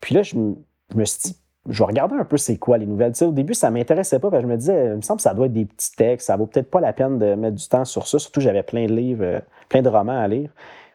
Puis 0.01 0.15
là, 0.15 0.23
je, 0.23 0.37
me 0.37 1.05
suis 1.05 1.31
dit, 1.31 1.37
je 1.69 1.83
regarder 1.85 2.17
un 2.17 2.25
peu 2.25 2.37
c'est 2.37 2.57
quoi 2.57 2.79
les 2.79 2.87
nouvelles. 2.87 3.13
au 3.23 3.31
début, 3.31 3.55
ça 3.55 3.71
ne 3.71 3.79
m'intéressait 3.79 4.19
pas, 4.19 4.31
parce 4.31 4.43
que 4.43 4.49
je 4.49 4.53
me 4.53 4.59
disais, 4.59 4.87
il 4.87 4.97
me 4.97 5.03
semble 5.03 5.19
que 5.19 5.23
ça 5.23 5.35
doit 5.35 5.47
être 5.47 5.53
des 5.53 5.67
petits 5.67 5.95
textes, 5.95 6.27
ça 6.27 6.37
vaut 6.37 6.47
peut-être 6.47 6.71
pas 6.71 6.81
la 6.81 6.93
peine 6.93 7.19
de 7.19 7.35
mettre 7.35 7.57
du 7.57 7.69
temps 7.69 7.85
sur 7.85 8.09
ça, 8.09 8.19
surtout 8.19 8.41
j'avais 8.41 8.65
plein 8.65 8.87
de 8.87 8.95
livres, 8.95 9.25
euh, 9.25 9.41
plein 9.69 9.83
de 9.83 9.89
romans 9.89 10.19
à 10.19 10.27
lire. 10.27 10.51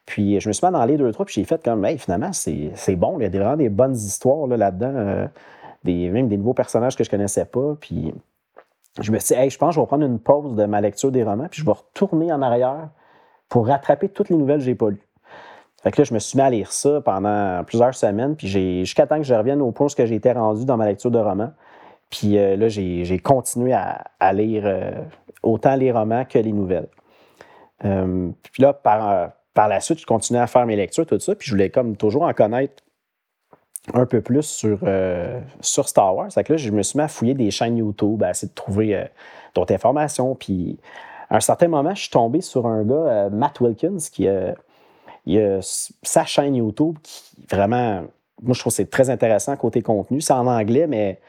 Puis 0.05 0.39
je 0.39 0.49
me 0.49 0.53
suis 0.53 0.65
mis 0.65 0.73
dans 0.73 0.85
les 0.85 0.97
deux, 0.97 1.11
trois, 1.11 1.25
puis 1.25 1.35
j'ai 1.35 1.45
fait 1.45 1.63
comme, 1.63 1.85
hey, 1.85 1.97
finalement, 1.97 2.31
c'est 2.33 2.95
bon, 2.95 3.19
il 3.19 3.23
y 3.23 3.25
a 3.25 3.29
vraiment 3.29 3.57
des 3.57 3.69
bonnes 3.69 3.95
histoires 3.95 4.47
là-dedans 4.47 5.27
même 5.83 6.27
des 6.27 6.37
nouveaux 6.37 6.53
personnages 6.53 6.95
que 6.95 7.03
je 7.03 7.09
connaissais 7.09 7.45
pas. 7.45 7.75
Puis 7.79 8.13
je 8.99 9.11
me 9.11 9.19
suis 9.19 9.35
dit, 9.35 9.41
hey, 9.41 9.49
je 9.49 9.57
pense 9.57 9.69
que 9.69 9.75
je 9.75 9.79
vais 9.81 9.87
prendre 9.87 10.05
une 10.05 10.19
pause 10.19 10.55
de 10.55 10.65
ma 10.65 10.81
lecture 10.81 11.11
des 11.11 11.23
romans, 11.23 11.47
puis 11.49 11.61
je 11.61 11.65
vais 11.65 11.71
retourner 11.71 12.31
en 12.31 12.41
arrière 12.41 12.89
pour 13.49 13.67
rattraper 13.67 14.09
toutes 14.09 14.29
les 14.29 14.35
nouvelles 14.35 14.59
que 14.59 14.65
j'ai 14.65 14.75
pas 14.75 14.89
lues. 14.89 15.07
Fait 15.81 15.91
que 15.91 16.01
là, 16.01 16.05
je 16.05 16.13
me 16.13 16.19
suis 16.19 16.37
mis 16.37 16.43
à 16.43 16.49
lire 16.49 16.71
ça 16.71 17.01
pendant 17.01 17.63
plusieurs 17.65 17.93
semaines, 17.93 18.35
puis 18.35 18.47
jusqu'à 18.47 19.05
temps 19.05 19.17
que 19.17 19.23
je 19.23 19.33
revienne 19.33 19.61
au 19.61 19.71
point 19.71 19.87
où 19.87 19.89
j'étais 19.89 20.31
rendu 20.31 20.65
dans 20.65 20.77
ma 20.77 20.85
lecture 20.85 21.11
de 21.11 21.19
romans. 21.19 21.51
Puis 22.09 22.37
euh, 22.37 22.55
là, 22.55 22.69
j'ai 22.69 23.19
continué 23.19 23.73
à, 23.73 24.33
lire 24.33 24.63
euh, 24.65 24.91
autant 25.41 25.75
les 25.75 25.91
romans 25.91 26.23
que 26.25 26.39
les 26.39 26.53
nouvelles. 26.53 26.87
Euh, 27.83 28.29
puis 28.43 28.63
là, 28.63 28.71
par, 28.71 29.31
par 29.53 29.67
la 29.67 29.79
suite, 29.79 29.99
je 29.99 30.05
continuais 30.05 30.41
à 30.41 30.47
faire 30.47 30.65
mes 30.65 30.75
lectures, 30.75 31.05
tout 31.05 31.19
ça, 31.19 31.35
puis 31.35 31.47
je 31.47 31.51
voulais 31.51 31.69
comme 31.69 31.95
toujours 31.95 32.23
en 32.23 32.33
connaître 32.33 32.83
un 33.93 34.05
peu 34.05 34.21
plus 34.21 34.43
sur, 34.43 34.79
euh, 34.83 35.41
sur 35.59 35.89
Star 35.89 36.15
Wars. 36.15 36.29
là, 36.35 36.57
je 36.57 36.71
me 36.71 36.81
suis 36.83 36.97
mis 36.97 37.03
à 37.03 37.07
fouiller 37.07 37.33
des 37.33 37.51
chaînes 37.51 37.77
YouTube, 37.77 38.23
à 38.23 38.29
essayer 38.29 38.47
de 38.47 38.53
trouver 38.53 38.95
euh, 38.95 39.03
d'autres 39.53 39.73
informations. 39.73 40.35
Puis, 40.35 40.79
à 41.29 41.37
un 41.37 41.39
certain 41.41 41.67
moment, 41.67 41.93
je 41.93 42.01
suis 42.01 42.09
tombé 42.09 42.41
sur 42.41 42.65
un 42.65 42.83
gars, 42.83 42.95
euh, 42.95 43.29
Matt 43.29 43.59
Wilkins, 43.59 43.97
qui 44.11 44.27
a, 44.27 44.55
sa 46.01 46.25
chaîne 46.25 46.55
YouTube 46.55 46.97
qui 47.01 47.45
vraiment, 47.49 48.03
moi, 48.41 48.53
je 48.53 48.59
trouve 48.59 48.71
que 48.71 48.75
c'est 48.75 48.89
très 48.89 49.09
intéressant 49.09 49.55
côté 49.57 49.81
contenu. 49.81 50.21
C'est 50.21 50.33
en 50.33 50.47
anglais, 50.47 50.87
mais 50.87 51.19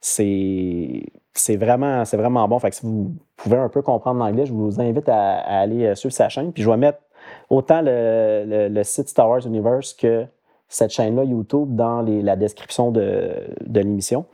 c'est, 0.00 1.04
c'est, 1.34 1.56
vraiment, 1.56 2.04
c'est 2.06 2.16
vraiment 2.16 2.48
bon. 2.48 2.58
Fait 2.58 2.70
que 2.70 2.76
si 2.76 2.86
vous 2.86 3.14
pouvez 3.36 3.56
un 3.58 3.68
peu 3.68 3.82
comprendre 3.82 4.20
l'anglais, 4.20 4.46
je 4.46 4.52
vous 4.52 4.80
invite 4.80 5.08
à, 5.08 5.38
aller 5.38 5.94
suivre 5.94 6.14
sa 6.14 6.30
chaîne. 6.30 6.52
Puis, 6.52 6.62
je 6.62 6.70
vais 6.70 6.76
mettre 6.78 7.00
autant 7.48 7.80
le, 7.84 8.82
site 8.82 9.08
Star 9.08 9.28
Wars 9.28 9.46
Universe 9.46 9.94
que 9.94 10.26
cette 10.68 10.90
chaîne-là 10.92 11.24
YouTube 11.24 11.74
dans 11.74 12.02
la 12.02 12.36
description 12.36 12.90
de, 12.90 13.32
l'émission 13.66 14.24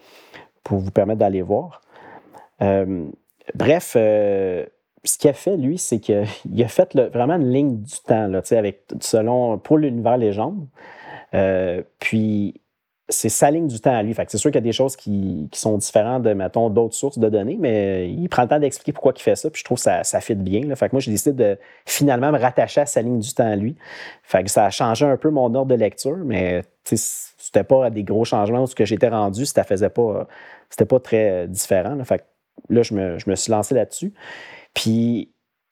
pour 0.63 0.79
vous 0.79 0.91
permettre 0.91 1.21
d'aller 1.21 1.43
voir. 1.43 1.81
Euh, 2.63 3.07
bref, 3.55 3.95
euh, 3.97 4.67
ce 5.05 5.19
qu'il 5.19 5.31
a 5.31 5.33
fait, 5.33 5.57
lui, 5.57 5.79
c'est 5.79 5.99
qu'il 5.99 6.25
a 6.63 6.69
fait 6.69 6.97
vraiment 6.97 7.35
une 7.35 7.51
ligne 7.51 7.83
du 7.83 7.99
temps, 8.07 8.27
là, 8.29 8.43
avec, 8.51 8.83
selon, 9.01 9.59
pour 9.59 9.79
l'univers 9.79 10.17
légende. 10.17 10.67
Euh, 11.35 11.83
puis, 11.99 12.61
c'est 13.09 13.29
sa 13.29 13.53
ligne 13.53 13.69
du 13.69 13.79
temps 13.79 13.95
à 13.95 14.03
lui. 14.03 14.15
c'est 14.27 14.37
sûr 14.37 14.51
qu'il 14.51 14.57
y 14.57 14.59
a 14.59 14.61
des 14.63 14.73
choses 14.73 14.97
qui, 14.97 15.49
sont 15.53 15.79
différentes 15.79 16.25
de, 16.25 16.33
mettons, 16.33 16.71
d'autres 16.71 16.95
sources 16.95 17.19
de 17.19 17.29
données, 17.29 17.57
mais 17.59 18.11
il 18.11 18.29
prend 18.29 18.43
le 18.43 18.49
temps 18.49 18.59
d'expliquer 18.59 18.93
pourquoi 18.93 19.13
il 19.15 19.23
fait 19.23 19.37
ça, 19.37 19.49
puis 19.49 19.61
je 19.61 19.65
trouve 19.65 19.77
que 19.77 19.83
ça, 19.83 20.03
ça 20.03 20.21
fit 20.21 20.35
bien. 20.35 20.63
Là. 20.67 20.75
Fait 20.75 20.89
que 20.89 20.95
moi, 20.95 21.01
j'ai 21.01 21.13
décidé 21.13 21.33
de 21.33 21.59
finalement 21.85 22.33
me 22.33 22.39
rattacher 22.39 22.81
à 22.81 22.87
sa 22.87 23.03
ligne 23.03 23.21
du 23.21 23.33
temps 23.33 23.47
à 23.47 23.55
lui. 23.55 23.77
Fait 24.25 24.43
que 24.43 24.51
ça 24.51 24.65
a 24.67 24.71
changé 24.71 25.07
un 25.07 25.17
peu 25.17 25.31
mon 25.31 25.55
ordre 25.55 25.67
de 25.67 25.77
lecture, 25.77 26.17
mais 26.17 26.63
c'était 26.85 27.65
pas 27.65 27.91
des 27.91 28.03
gros 28.03 28.25
changements 28.25 28.65
où 28.65 28.67
ce 28.67 28.75
que 28.75 28.85
j'étais 28.85 29.09
rendu, 29.09 29.47
ça 29.47 29.63
faisait 29.63 29.91
pas, 29.91 30.27
c'était 30.69 30.85
pas 30.85 30.99
très 30.99 31.47
différent. 31.47 31.95
Là. 31.95 32.05
Fait 32.05 32.19
que 32.19 32.25
là, 32.71 32.83
je 32.83 32.95
me, 32.95 33.19
je 33.19 33.31
me 33.31 33.37
suis 33.37 33.53
lancé 33.53 33.75
là-dessus. 33.75 34.13
Puis 34.75 35.31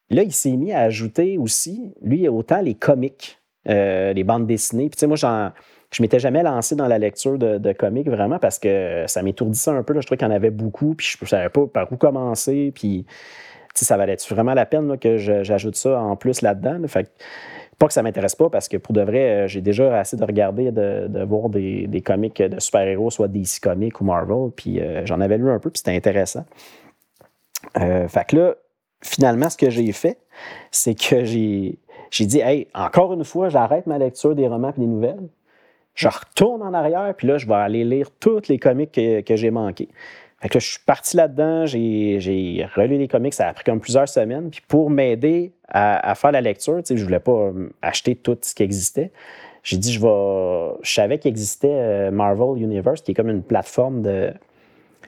là, 0.09 0.23
il 0.23 0.33
s'est 0.33 0.57
mis 0.57 0.73
à 0.73 0.81
ajouter 0.81 1.37
aussi, 1.37 1.95
lui, 2.01 2.29
autant 2.29 2.61
les 2.61 2.75
comics, 2.75 3.41
euh, 3.69 4.13
les 4.13 4.23
bandes 4.25 4.47
dessinées. 4.47 4.89
Puis 4.89 4.97
tu 4.97 5.01
sais, 5.01 5.07
moi, 5.09 5.17
j'en 5.17 5.51
je 5.95 6.03
m'étais 6.03 6.19
jamais 6.19 6.43
lancé 6.43 6.75
dans 6.75 6.89
la 6.89 6.99
lecture 6.99 7.39
de, 7.39 7.73
comics 7.73 8.09
vraiment 8.09 8.41
parce 8.41 8.59
que 8.59 9.05
ça 9.07 9.23
m'étourdissait 9.23 9.71
un 9.71 9.85
peu. 9.85 9.95
Je 9.95 10.05
trouvais 10.05 10.17
qu'il 10.17 10.27
y 10.27 10.31
en 10.31 10.35
avait 10.35 10.51
beaucoup, 10.51 10.95
puis 10.95 11.07
je 11.07 11.25
ne 11.25 11.29
savais 11.29 11.49
pas 11.51 11.67
par 11.69 11.93
où 11.93 11.97
commencer. 11.97 12.73
Puis 12.75 13.07
ça 13.75 13.97
valait 13.97 14.17
vraiment 14.29 14.55
la 14.55 14.67
peine 14.67 14.99
que 14.99 15.17
j'ajoute 15.17 15.77
ça 15.77 16.01
en 16.01 16.17
plus 16.17 16.43
là-dedans? 16.43 16.81
Fait 16.89 17.13
pas 17.79 17.87
que 17.87 17.93
ça 17.93 18.03
m'intéresse 18.03 18.35
pas 18.35 18.51
parce 18.51 18.69
que 18.69 18.77
pour 18.77 18.93
de 18.93 19.03
vrai, 19.03 19.31
euh, 19.31 19.47
j'ai 19.49 19.61
déjà 19.61 19.99
assez 19.99 20.17
de 20.17 20.25
regarder, 20.25 20.73
de, 20.73 21.07
de 21.09 21.23
voir 21.25 21.49
des, 21.49 22.03
comics 22.05 22.41
de 22.41 22.61
super-héros, 22.61 23.11
soit 23.11 23.29
DC 23.29 23.61
Comics 23.61 24.01
ou 24.01 24.05
Marvel, 24.05 24.51
puis 24.55 24.81
euh, 24.81 25.07
j'en 25.07 25.21
avais 25.21 25.39
lu 25.39 25.51
un 25.51 25.59
peu, 25.59 25.71
puis 25.71 25.79
c'était 25.79 25.97
intéressant. 25.97 26.45
Euh, 27.81 28.07
fait 28.09 28.27
que 28.27 28.37
là, 28.37 28.55
finalement, 29.01 29.51
ce 29.51 29.57
que 29.57 29.71
j'ai 29.71 29.91
fait, 29.93 30.19
c'est 30.71 30.95
que 30.95 31.25
j'ai 31.25 31.77
dit, 32.21 32.41
hey, 32.41 32.69
encore 32.75 33.13
une 33.13 33.25
fois, 33.25 33.49
j'arrête 33.49 33.87
ma 33.87 33.99
lecture 33.99 34.37
des 34.37 34.47
romans 34.47 34.73
et 34.77 34.81
des 34.81 34.87
nouvelles, 34.87 35.29
je 35.95 36.09
retourne 36.09 36.63
en 36.63 36.75
arrière, 36.75 37.15
puis 37.17 37.29
là, 37.29 37.39
je 37.39 37.47
vais 37.47 37.55
aller 37.55 37.85
lire 37.85 38.11
tous 38.19 38.49
les 38.49 38.59
comics 38.59 38.91
que, 38.91 39.37
j'ai 39.37 39.51
manqués. 39.51 39.89
Fait 40.41 40.49
que 40.49 40.55
là, 40.55 40.61
je 40.61 40.71
suis 40.73 40.81
parti 40.85 41.17
là-dedans, 41.17 41.67
j'ai 41.67 42.67
relu 42.75 42.99
les 42.99 43.09
comics, 43.09 43.33
ça 43.33 43.49
a 43.49 43.53
pris 43.55 43.65
comme 43.65 43.81
plusieurs 43.81 44.09
semaines. 44.09 44.51
Puis 44.51 44.63
pour 44.67 44.91
m'aider 44.91 45.53
à, 45.69 46.15
faire 46.15 46.33
la 46.33 46.41
lecture, 46.41 46.81
je 46.89 47.03
voulais 47.03 47.21
pas 47.21 47.33
euh, 47.33 47.71
acheter 47.81 48.17
tout 48.17 48.37
ce 48.43 48.55
qui 48.55 48.63
existait. 48.63 49.13
J'ai 49.63 49.79
dit, 49.79 49.93
je 49.93 50.01
vais. 50.01 50.77
Je 50.83 50.93
savais 50.93 51.19
qu'il 51.19 51.31
existait 51.31 51.73
euh, 51.73 52.11
Marvel 52.11 52.63
Universe, 52.63 53.01
qui 53.01 53.13
est 53.13 53.15
comme 53.15 53.31
une 53.31 53.43
plateforme 53.43 54.03
de 54.03 54.33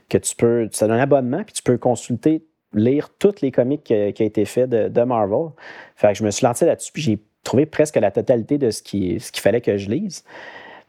que 0.09 0.17
tu 0.19 0.35
peux. 0.35 0.69
Tu 0.73 0.83
as 0.83 0.87
un 0.87 0.99
abonnement, 0.99 1.43
puis 1.45 1.53
tu 1.53 1.63
peux 1.63 1.77
consulter, 1.77 2.43
lire 2.73 3.11
tous 3.19 3.43
les 3.43 3.51
comics 3.51 3.85
qui, 3.85 3.93
ont 3.93 4.27
été 4.27 4.45
faits 4.47 4.71
de, 4.71 5.03
Marvel. 5.03 5.51
Fait 5.97 6.13
que 6.13 6.15
je 6.15 6.25
me 6.25 6.31
suis 6.31 6.47
lancé 6.47 6.65
là-dessus, 6.65 6.93
puis 6.93 7.03
j'ai 7.03 7.19
trouvé 7.45 7.67
presque 7.67 7.97
la 7.97 8.11
totalité 8.11 8.57
de 8.57 8.71
ce 8.71 8.83
qu'il 8.83 9.21
ce 9.21 9.31
qu'il 9.31 9.43
fallait 9.43 9.61
que 9.61 9.77
je 9.77 9.91
lise. 9.91 10.25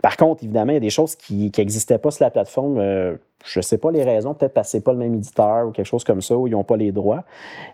Par 0.02 0.16
contre, 0.16 0.44
évidemment, 0.44 0.72
il 0.72 0.76
y 0.76 0.78
a 0.78 0.82
des 0.82 0.90
choses 0.90 1.16
qui 1.16 1.52
n'existaient 1.58 1.98
pas 1.98 2.12
sur 2.12 2.24
la 2.24 2.32
plateforme. 2.32 2.78
Euh, 2.78 3.16
je 3.46 3.60
ne 3.60 3.64
sais 3.64 3.78
pas 3.78 3.92
les 3.92 4.04
raisons, 4.04 4.34
peut-être 4.34 4.54
parce 4.54 4.72
que 4.72 4.78
ce 4.78 4.84
pas 4.84 4.92
le 4.92 5.00
même 5.00 5.16
éditeur 5.16 5.68
ou 5.68 5.72
quelque 5.72 5.86
chose 5.86 6.04
comme 6.04 6.22
ça, 6.22 6.38
où 6.38 6.48
ils 6.48 6.52
n'ont 6.52 6.64
pas 6.64 6.78
les 6.78 6.92
droits. 6.92 7.24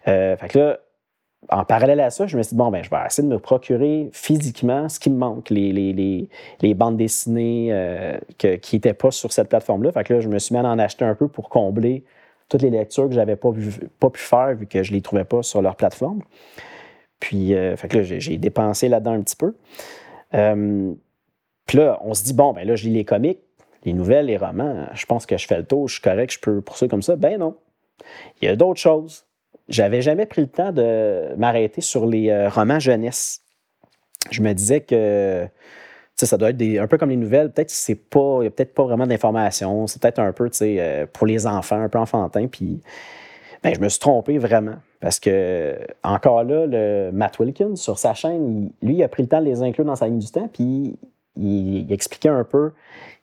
Euh, 0.07 0.35
en 1.49 1.65
parallèle 1.65 1.99
à 1.99 2.09
ça, 2.09 2.25
je 2.25 2.37
me 2.37 2.43
suis 2.43 2.51
dit, 2.51 2.55
bon, 2.55 2.71
ben, 2.71 2.81
je 2.81 2.89
vais 2.89 2.97
essayer 3.05 3.27
de 3.27 3.33
me 3.33 3.39
procurer 3.39 4.09
physiquement 4.13 4.87
ce 4.87 4.97
qui 4.97 5.09
me 5.09 5.17
manque, 5.17 5.49
les, 5.49 6.29
bandes 6.75 6.95
dessinées 6.95 7.67
euh, 7.71 8.17
qui 8.37 8.75
n'étaient 8.75 8.93
pas 8.93 9.11
sur 9.11 9.33
cette 9.33 9.49
plateforme-là. 9.49 9.91
Fait 9.91 10.21
je 10.21 10.29
me 10.29 10.39
suis 10.39 10.55
mis 10.55 10.61
à 10.61 10.63
en 10.63 10.79
acheter 10.79 11.03
un 11.03 11.15
peu 11.15 11.27
pour 11.27 11.49
combler 11.49 12.05
toutes 12.47 12.61
les 12.61 12.69
lectures 12.69 13.07
que 13.07 13.13
je 13.13 13.19
n'avais 13.19 13.35
pas, 13.35 13.51
pu 13.51 14.19
faire 14.19 14.55
vu 14.55 14.67
que 14.67 14.83
je 14.83 14.91
ne 14.91 14.95
les 14.95 15.01
trouvais 15.01 15.25
pas 15.25 15.43
sur 15.43 15.61
leur 15.61 15.75
plateforme. 15.75 16.21
Puis, 17.19 17.53
j'ai 18.03 18.37
dépensé 18.37 18.87
là-dedans 18.87 19.13
un 19.13 19.21
petit 19.21 19.35
peu. 19.35 19.53
Puis 21.65 21.77
là, 21.77 21.99
on 22.01 22.13
se 22.13 22.23
dit, 22.23 22.33
bon, 22.33 22.53
ben 22.53 22.67
là, 22.67 22.75
je 22.75 22.85
lis 22.85 22.93
les 22.93 23.05
comics, 23.05 23.39
les 23.85 23.93
nouvelles, 23.93 24.27
les 24.27 24.37
romans, 24.37 24.87
je 24.93 25.05
pense 25.05 25.25
que 25.25 25.37
je 25.37 25.47
fais 25.47 25.57
le 25.57 25.65
tour, 25.65 25.87
je 25.87 25.95
suis 25.95 26.01
correct, 26.01 26.33
je 26.33 26.39
peux 26.39 26.61
poursuivre 26.61 26.89
comme 26.89 27.01
ça. 27.01 27.15
Ben 27.15 27.39
non. 27.39 27.55
Il 28.41 28.45
y 28.45 28.47
a 28.47 28.55
d'autres 28.55 28.79
choses. 28.79 29.25
j'avais 29.69 30.01
jamais 30.01 30.25
pris 30.25 30.41
le 30.41 30.47
temps 30.47 30.71
de 30.71 31.33
m'arrêter 31.37 31.81
sur 31.81 32.05
les 32.05 32.47
romans 32.47 32.79
jeunesse. 32.79 33.41
Je 34.31 34.41
me 34.41 34.53
disais 34.53 34.81
que 34.81 35.47
ça 36.15 36.37
doit 36.37 36.51
être 36.51 36.61
un 36.79 36.87
peu 36.87 36.97
comme 36.97 37.09
les 37.09 37.17
nouvelles. 37.17 37.51
Peut-être 37.51 37.67
que 37.67 37.73
c'est 37.73 37.95
pas, 37.95 38.37
il 38.37 38.41
n'y 38.41 38.47
a 38.47 38.51
peut-être 38.51 38.73
pas 38.73 38.83
vraiment 38.83 39.07
d'informations. 39.07 39.87
C'est 39.87 40.01
peut-être 40.01 40.19
un 40.19 40.31
peu 40.31 40.49
pour 41.11 41.27
les 41.27 41.47
enfants, 41.47 41.81
un 41.81 41.89
peu 41.89 41.99
enfantin. 41.99 42.47
Puis 42.47 42.81
ben, 43.61 43.73
je 43.73 43.79
me 43.79 43.89
suis 43.89 43.99
trompé 43.99 44.37
vraiment. 44.37 44.75
Parce 44.99 45.19
que, 45.19 45.77
encore 46.03 46.43
là, 46.43 46.65
le 46.65 47.11
Matt 47.11 47.39
Wilkins, 47.39 47.75
sur 47.75 47.97
sa 47.97 48.13
chaîne, 48.13 48.69
lui, 48.81 48.95
il 48.95 49.03
a 49.03 49.09
pris 49.09 49.23
le 49.23 49.29
temps 49.29 49.39
de 49.39 49.45
les 49.45 49.61
inclure 49.61 49.85
dans 49.85 49.97
sa 49.97 50.07
ligne 50.07 50.19
du 50.19 50.31
temps, 50.31 50.49
puis 50.51 50.97
il, 51.37 51.91
expliquait 51.91 52.29
un 52.29 52.43
peu 52.43 52.71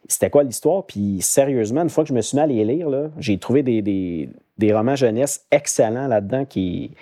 c'était 0.08 0.30
quoi 0.30 0.42
l'histoire. 0.42 0.84
Puis, 0.84 1.18
sérieusement, 1.20 1.82
une 1.82 1.90
fois 1.90 2.04
que 2.04 2.08
je 2.08 2.14
me 2.14 2.20
suis 2.20 2.36
mis 2.36 2.42
à 2.42 2.46
les 2.46 2.64
lire, 2.64 2.88
j'ai 3.18 3.38
trouvé 3.38 3.62
des, 3.62 4.72
romans 4.72 4.96
jeunesse 4.96 5.46
excellents 5.50 6.08
là-dedans 6.08 6.44
qui, 6.44 6.96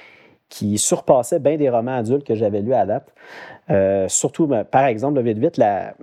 surpassaient 0.76 1.38
bien 1.38 1.56
des 1.56 1.70
romans 1.70 1.96
adultes 1.96 2.26
que 2.26 2.34
j'avais 2.34 2.60
lus 2.60 2.74
à 2.74 2.86
date. 2.86 3.12
Euh, 3.70 4.08
surtout, 4.08 4.46
ben, 4.46 4.64
par 4.64 4.86
exemple, 4.86 5.20
vite, 5.20 5.38
vite, 5.38 5.56
la, 5.56 5.94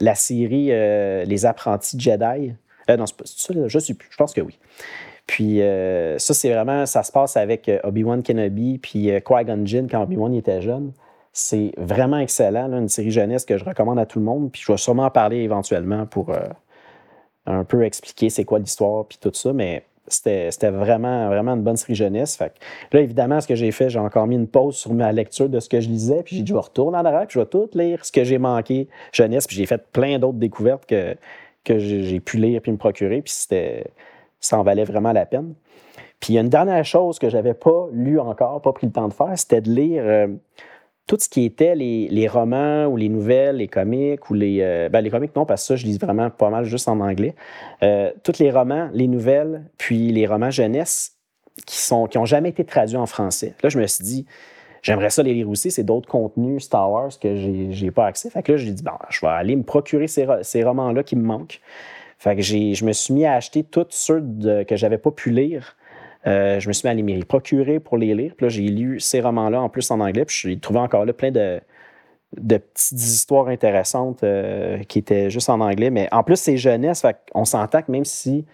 la 0.00 0.14
série 0.14 0.68
euh, 0.70 1.24
Les 1.24 1.46
apprentis 1.46 1.98
Jedi. 1.98 2.52
Euh, 2.88 2.96
non, 2.96 3.04
c'est 3.06 3.26
ça, 3.26 3.54
je 3.66 3.78
sais 3.78 3.94
plus. 3.94 4.08
Je 4.10 4.16
pense 4.16 4.32
que 4.32 4.40
oui. 4.40 4.58
Puis 5.26 5.60
ça, 6.18 6.34
c'est 6.34 6.52
vraiment, 6.52 6.86
ça 6.86 7.04
se 7.04 7.12
passe 7.12 7.36
avec 7.36 7.70
Obi-Wan 7.84 8.24
Kenobi 8.24 8.78
puis 8.78 9.12
Qui-Gon 9.24 9.64
Jinn 9.64 9.88
quand 9.88 10.02
Obi-Wan 10.02 10.34
était 10.34 10.60
jeune. 10.60 10.92
C'est 11.32 11.72
vraiment 11.76 12.18
excellent, 12.18 12.72
une 12.72 12.88
série 12.88 13.10
jeunesse 13.10 13.44
que 13.44 13.56
je 13.56 13.64
recommande 13.64 13.98
à 13.98 14.06
tout 14.06 14.18
le 14.18 14.24
monde. 14.24 14.50
Puis 14.50 14.62
je 14.64 14.72
vais 14.72 14.78
sûrement 14.78 15.04
en 15.04 15.10
parler 15.10 15.38
éventuellement 15.38 16.06
pour 16.06 16.32
un 17.46 17.64
peu 17.64 17.84
expliquer 17.84 18.30
c'est 18.30 18.44
quoi 18.44 18.58
l'histoire 18.58 19.06
puis 19.06 19.18
tout 19.20 19.32
ça. 19.32 19.52
Mais 19.52 19.84
c'était 20.10 20.70
vraiment, 20.70 21.28
vraiment 21.28 21.52
une 21.52 21.62
bonne 21.62 21.76
série 21.76 21.94
jeunesse. 21.94 22.36
Fait 22.36 22.52
là, 22.92 23.00
évidemment, 23.00 23.40
ce 23.40 23.46
que 23.46 23.54
j'ai 23.54 23.70
fait, 23.70 23.90
j'ai 23.90 23.98
encore 23.98 24.26
mis 24.26 24.36
une 24.36 24.48
pause 24.48 24.76
sur 24.76 24.92
ma 24.92 25.12
lecture 25.12 25.48
de 25.48 25.60
ce 25.60 25.68
que 25.68 25.80
je 25.80 25.88
lisais. 25.88 26.22
Puis 26.22 26.36
j'ai 26.36 26.42
dit, 26.42 26.48
je 26.48 26.54
vais 26.54 26.60
retourner 26.60 26.98
en 26.98 27.04
arrière, 27.04 27.26
puis 27.26 27.34
je 27.34 27.40
vais 27.40 27.46
tout 27.46 27.68
lire 27.74 28.04
ce 28.04 28.12
que 28.12 28.24
j'ai 28.24 28.38
manqué 28.38 28.88
jeunesse. 29.12 29.46
Puis 29.46 29.56
j'ai 29.56 29.66
fait 29.66 29.82
plein 29.92 30.18
d'autres 30.18 30.38
découvertes 30.38 30.86
que, 30.86 31.16
que 31.64 31.78
j'ai 31.78 32.20
pu 32.20 32.38
lire 32.38 32.60
puis 32.60 32.72
me 32.72 32.76
procurer. 32.76 33.22
Puis 33.22 33.32
c'était 33.32 33.84
ça 34.40 34.58
en 34.58 34.62
valait 34.62 34.84
vraiment 34.84 35.12
la 35.12 35.26
peine. 35.26 35.54
Puis 36.18 36.34
il 36.34 36.36
y 36.36 36.38
a 36.38 36.42
une 36.42 36.48
dernière 36.48 36.84
chose 36.84 37.18
que 37.18 37.30
je 37.30 37.36
n'avais 37.36 37.54
pas 37.54 37.88
lu 37.92 38.18
encore, 38.18 38.60
pas 38.60 38.72
pris 38.72 38.86
le 38.86 38.92
temps 38.92 39.08
de 39.08 39.14
faire, 39.14 39.32
c'était 39.36 39.62
de 39.62 39.70
lire 39.70 40.02
euh, 40.04 40.28
tout 41.10 41.16
ce 41.18 41.28
qui 41.28 41.44
était 41.44 41.74
les, 41.74 42.28
romans 42.28 42.86
ou 42.86 42.96
les 42.96 43.08
nouvelles, 43.08 43.56
les 43.56 43.66
comics 43.66 44.30
ou 44.30 44.34
les. 44.34 44.58
Euh, 44.60 44.88
ben, 44.88 45.00
les 45.00 45.10
comics, 45.10 45.34
non, 45.34 45.44
parce 45.44 45.62
que 45.62 45.66
ça, 45.66 45.74
je 45.74 45.84
lis 45.84 45.98
vraiment 45.98 46.30
pas 46.30 46.50
mal 46.50 46.64
juste 46.64 46.86
en 46.86 47.00
anglais. 47.00 47.34
Euh, 47.82 48.12
tous 48.22 48.38
les 48.38 48.52
romans, 48.52 48.88
les 48.92 49.08
nouvelles, 49.08 49.64
puis 49.76 50.12
les 50.12 50.24
romans 50.24 50.52
jeunesse 50.52 51.16
qui 51.66 51.80
n'ont 51.92 52.06
qui 52.06 52.16
jamais 52.26 52.50
été 52.50 52.64
traduits 52.64 52.96
en 52.96 53.06
français. 53.06 53.56
Là, 53.60 53.70
je 53.70 53.80
me 53.80 53.86
suis 53.88 54.04
dit, 54.04 54.26
j'aimerais 54.82 55.10
ça 55.10 55.24
les 55.24 55.34
lire 55.34 55.50
aussi. 55.50 55.72
C'est 55.72 55.82
d'autres 55.82 56.08
contenus 56.08 56.62
Star 56.62 56.88
Wars 56.88 57.10
que 57.20 57.34
je 57.34 57.84
n'ai 57.84 57.90
pas 57.90 58.06
accès. 58.06 58.30
Fait 58.30 58.44
que 58.44 58.52
là, 58.52 58.58
j'ai 58.58 58.70
dit, 58.70 58.84
bon, 58.84 58.92
je 59.08 59.20
vais 59.20 59.32
aller 59.32 59.56
me 59.56 59.64
procurer 59.64 60.06
ces, 60.06 60.28
ces 60.42 60.62
romans-là 60.62 61.02
qui 61.02 61.16
me 61.16 61.24
manquent. 61.24 61.60
Fait 62.18 62.36
que 62.36 62.42
je 62.42 62.84
me 62.84 62.92
suis 62.92 63.14
mis 63.14 63.26
à 63.26 63.32
acheter 63.32 63.64
tous 63.64 63.86
ceux 63.90 64.20
que 64.20 64.62
que 64.62 64.76
j'avais 64.76 64.98
pas 64.98 65.10
pu 65.10 65.32
lire. 65.32 65.74
Euh, 66.26 66.60
je 66.60 66.68
me 66.68 66.72
suis 66.72 66.86
mis 66.86 67.12
à 67.12 67.16
les 67.16 67.24
procurer 67.24 67.80
pour 67.80 67.96
les 67.96 68.14
lire. 68.14 68.34
Puis 68.36 68.46
là, 68.46 68.48
j'ai 68.50 68.62
lu 68.62 69.00
ces 69.00 69.20
romans-là 69.20 69.60
en 69.60 69.68
plus 69.68 69.90
en 69.90 70.00
anglais. 70.00 70.24
Puis 70.24 70.36
j'ai 70.42 70.58
trouvé 70.58 70.80
encore 70.80 71.04
là 71.04 71.12
plein 71.12 71.30
de, 71.30 71.60
de 72.36 72.58
petites 72.58 72.98
histoires 72.98 73.48
intéressantes 73.48 74.22
euh, 74.22 74.78
qui 74.84 74.98
étaient 74.98 75.30
juste 75.30 75.48
en 75.48 75.60
anglais. 75.60 75.90
Mais 75.90 76.08
en 76.12 76.22
plus, 76.22 76.36
c'est 76.36 76.56
jeunesse. 76.56 77.02
Fait 77.02 77.16
on 77.34 77.44
s'entend 77.44 77.82
que 77.82 77.90
même 77.90 78.04
si 78.04 78.44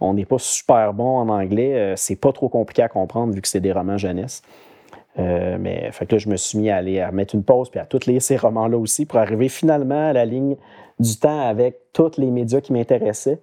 on 0.00 0.14
n'est 0.14 0.24
pas 0.24 0.38
super 0.38 0.92
bon 0.94 1.18
en 1.18 1.28
anglais, 1.28 1.74
euh, 1.74 1.94
c'est 1.96 2.16
pas 2.16 2.32
trop 2.32 2.48
compliqué 2.48 2.82
à 2.82 2.88
comprendre 2.88 3.32
vu 3.34 3.40
que 3.40 3.48
c'est 3.48 3.60
des 3.60 3.72
romans 3.72 3.98
jeunesse. 3.98 4.42
mais 5.16 5.90
fait 5.92 6.06
que 6.06 6.16
là, 6.16 6.18
je 6.18 6.28
me 6.28 6.36
suis 6.36 6.58
mis 6.58 6.70
à, 6.70 6.76
aller, 6.76 6.98
à 6.98 7.12
mettre 7.12 7.36
une 7.36 7.44
pause 7.44 7.70
puis 7.70 7.78
à 7.78 7.84
toutes 7.84 8.06
lire 8.06 8.20
ces 8.20 8.36
romans-là 8.36 8.78
aussi 8.78 9.06
pour 9.06 9.18
arriver 9.20 9.48
finalement 9.48 10.08
à 10.08 10.12
la 10.12 10.24
ligne 10.24 10.56
du 10.98 11.16
temps 11.18 11.40
avec 11.40 11.76
tous 11.92 12.16
les 12.18 12.30
médias 12.30 12.60
qui 12.60 12.72
m'intéressaient. 12.72 13.40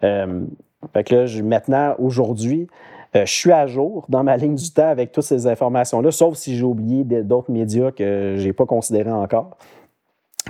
Fait 0.00 1.04
que 1.04 1.14
là, 1.14 1.42
maintenant, 1.42 1.94
aujourd'hui, 1.98 2.68
je 3.14 3.24
suis 3.24 3.52
à 3.52 3.66
jour 3.66 4.04
dans 4.08 4.22
ma 4.22 4.36
ligne 4.36 4.54
du 4.54 4.70
temps 4.70 4.88
avec 4.88 5.12
toutes 5.12 5.24
ces 5.24 5.46
informations-là, 5.46 6.10
sauf 6.10 6.36
si 6.36 6.56
j'ai 6.56 6.64
oublié 6.64 7.04
d'autres 7.04 7.50
médias 7.50 7.90
que 7.90 8.34
je 8.36 8.46
n'ai 8.46 8.52
pas 8.52 8.66
considérés 8.66 9.10
encore. 9.10 9.56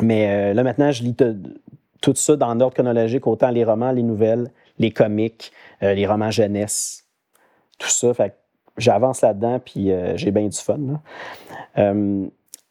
Mais 0.01 0.29
euh, 0.29 0.55
là, 0.55 0.63
maintenant, 0.63 0.91
je 0.91 1.03
lis 1.03 1.15
tout 1.15 2.15
ça 2.15 2.37
dans 2.37 2.55
l'ordre 2.55 2.75
chronologique, 2.75 3.27
autant 3.27 3.51
les 3.51 3.65
romans, 3.65 3.93
les 3.93 4.03
nouvelles, 4.03 4.51
les 4.79 4.91
comics, 4.91 5.53
les 5.81 6.07
romans 6.07 6.31
jeunesse, 6.31 7.05
tout 7.79 7.89
ça. 7.89 8.13
J'avance 8.77 9.23
là-dedans, 9.23 9.59
puis 9.59 9.91
j'ai 10.15 10.31
bien 10.31 10.47
du 10.47 10.57
fun. 10.57 10.79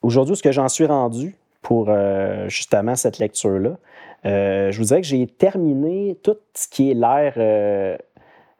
Aujourd'hui, 0.02 0.38
ce 0.38 0.44
que 0.44 0.54
j'en 0.54 0.70
suis 0.70 0.86
rendu, 0.86 1.36
pour 1.68 1.88
euh, 1.90 2.48
justement 2.48 2.96
cette 2.96 3.20
lecture-là. 3.20 3.78
Euh, 4.26 4.72
je 4.72 4.78
vous 4.78 4.86
dirais 4.86 5.02
que 5.02 5.08
j'ai 5.08 5.28
terminé 5.28 6.18
tout 6.24 6.38
ce 6.54 6.66
qui 6.70 6.92
est 6.92 6.94
l'ère 6.94 7.34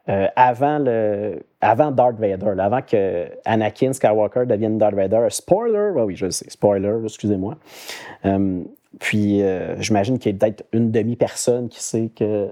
euh, 0.10 0.28
avant, 0.36 0.80
le, 0.80 1.40
avant 1.62 1.92
Darth 1.92 2.18
Vader, 2.20 2.54
avant 2.60 2.82
que 2.82 3.28
Anakin 3.46 3.94
Skywalker 3.94 4.46
devienne 4.46 4.78
Darth 4.78 4.96
Vader. 4.96 5.28
Spoiler, 5.30 5.92
oui, 5.96 6.16
je 6.16 6.30
sais, 6.30 6.50
spoiler, 6.50 6.96
excusez-moi. 7.04 7.56
puis 9.00 9.42
j'imagine 9.80 10.18
qu'il 10.20 10.32
y 10.32 10.36
a 10.36 10.38
peut-être 10.38 10.66
une 10.72 10.92
demi-personne 10.92 11.70
qui 11.70 11.84
sait 11.84 12.10
que 12.16 12.50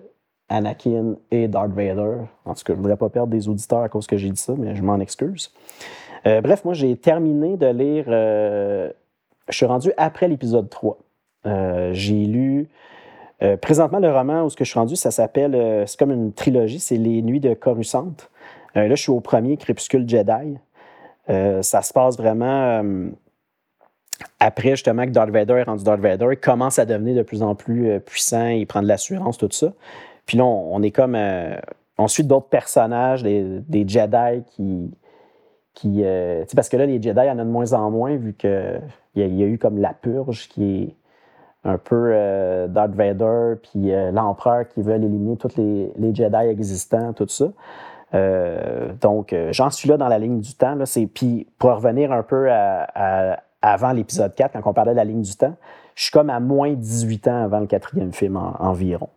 Anakin 0.50 1.16
est 1.32 1.48
Darth 1.48 1.72
Vader. 1.72 2.26
En 2.46 2.54
tout 2.54 2.64
cas, 2.64 2.74
je 2.74 2.78
ne 2.78 2.82
voudrais 2.82 2.98
pas 2.98 3.10
perdre 3.10 3.30
des 3.30 3.48
auditeurs 3.48 3.82
à 3.82 3.90
cause 3.90 4.06
que 4.06 4.18
j'ai 4.18 4.30
dit 4.30 4.42
ça, 4.42 4.54
mais 4.58 4.76
je 4.76 4.84
m'en 4.84 5.00
excuse. 5.00 5.52
bref, 6.24 6.66
moi, 6.66 6.74
j'ai 6.74 6.96
terminé 6.98 7.58
de 7.58 7.68
lire 7.68 8.94
je 9.50 9.56
suis 9.56 9.66
rendu 9.66 9.92
après 9.98 10.28
l'épisode 10.28 10.70
3. 10.70 10.98
Euh, 11.46 11.94
j'ai 11.94 12.26
lu. 12.26 12.68
Euh, 13.44 13.58
présentement, 13.58 14.00
le 14.00 14.12
roman 14.12 14.44
où 14.44 14.50
ce 14.50 14.56
que 14.56 14.64
je 14.64 14.70
suis 14.70 14.80
rendu, 14.80 14.96
ça 14.96 15.12
s'appelle. 15.12 15.56
Euh, 15.56 15.86
c'est 15.86 16.00
comme 16.00 16.12
une 16.12 16.34
trilogie, 16.34 16.80
c'est 16.80 16.98
Les 16.98 17.22
Nuits 17.22 17.40
de 17.40 17.54
Coruscant. 17.54 18.14
là, 18.76 18.90
je 18.90 19.02
suis 19.02 19.12
au 19.12 19.20
premier 19.20 19.58
Crépuscule 19.58 20.08
Jedi. 20.08 20.58
ça 21.28 21.82
se 21.82 21.94
passe 21.94 22.18
vraiment 22.18 22.84
après 24.40 24.72
justement 24.72 25.06
que 25.06 25.12
Darth 25.12 25.30
Vader 25.30 25.54
est 25.54 25.64
rendu 25.64 25.84
Darth 25.84 26.00
Vader, 26.00 26.28
il 26.32 26.38
commence 26.38 26.80
à 26.80 26.86
devenir 26.86 27.16
de 27.16 27.22
plus 27.22 27.44
en 27.44 27.56
plus 27.56 28.00
puissant, 28.00 28.48
il 28.48 28.66
prend 28.66 28.82
de 28.82 28.88
l'assurance, 28.88 29.38
tout 29.38 29.50
ça. 29.52 29.74
Puis 30.26 30.38
là, 30.38 30.46
on, 30.46 30.82
est 30.82 30.92
comme. 30.92 31.18
on 31.98 32.08
suit 32.08 32.24
d'autres 32.24 32.48
personnages, 32.48 33.24
des, 33.24 33.88
Jedi 33.88 34.44
qui, 34.52 34.92
qui, 35.76 36.02
euh, 36.04 36.44
parce 36.56 36.70
que 36.70 36.78
là, 36.78 36.88
les 36.88 37.00
Jedi, 37.02 37.20
il 37.22 37.28
y 37.28 37.30
en 37.30 37.38
a 37.38 37.44
de 37.44 37.50
moins 37.50 37.74
en 37.74 37.92
moins, 37.92 38.16
vu 38.16 38.34
qu'il 38.34 38.82
y 39.16 39.22
a 39.22 39.46
eu 39.46 39.60
comme 39.60 39.78
la 39.78 39.94
purge 39.94 40.48
qui 40.48 40.64
est 40.64 40.96
un 41.66 41.78
peu 41.78 42.12
euh, 42.14 42.68
Darth 42.68 42.94
Vader, 42.94 43.56
puis 43.62 43.94
euh, 43.94 44.12
l'empereur 44.12 44.68
qui 44.68 44.82
veut 44.82 44.94
éliminer 44.94 45.36
tous 45.36 45.58
les, 45.58 45.92
Jedi 46.14 46.48
existants, 46.48 47.12
tout 47.14 47.28
ça. 47.28 47.48
donc, 49.02 49.36
j'en 49.52 49.70
suis 49.70 49.90
là 49.90 49.98
dans 49.98 50.08
la 50.08 50.20
ligne 50.20 50.40
du 50.40 50.54
temps. 50.54 50.76
Là, 50.76 50.86
puis, 51.14 51.48
pour 51.58 51.72
revenir 51.72 52.14
un 52.14 52.24
peu 52.24 52.50
avant 53.62 53.92
l'épisode 53.92 54.34
4, 54.34 54.54
quand 54.54 54.70
on 54.70 54.74
parlait 54.74 54.92
de 54.92 54.98
la 54.98 55.04
ligne 55.04 55.22
du 55.22 55.36
temps, 55.36 55.56
je 55.96 56.04
suis 56.04 56.12
comme 56.12 56.30
à 56.30 56.40
moins 56.40 56.74
18 56.74 57.28
ans 57.28 57.44
avant 57.44 57.60
le 57.60 57.68
quatrième 57.68 58.14
film 58.14 58.38
environ. 58.60 59.10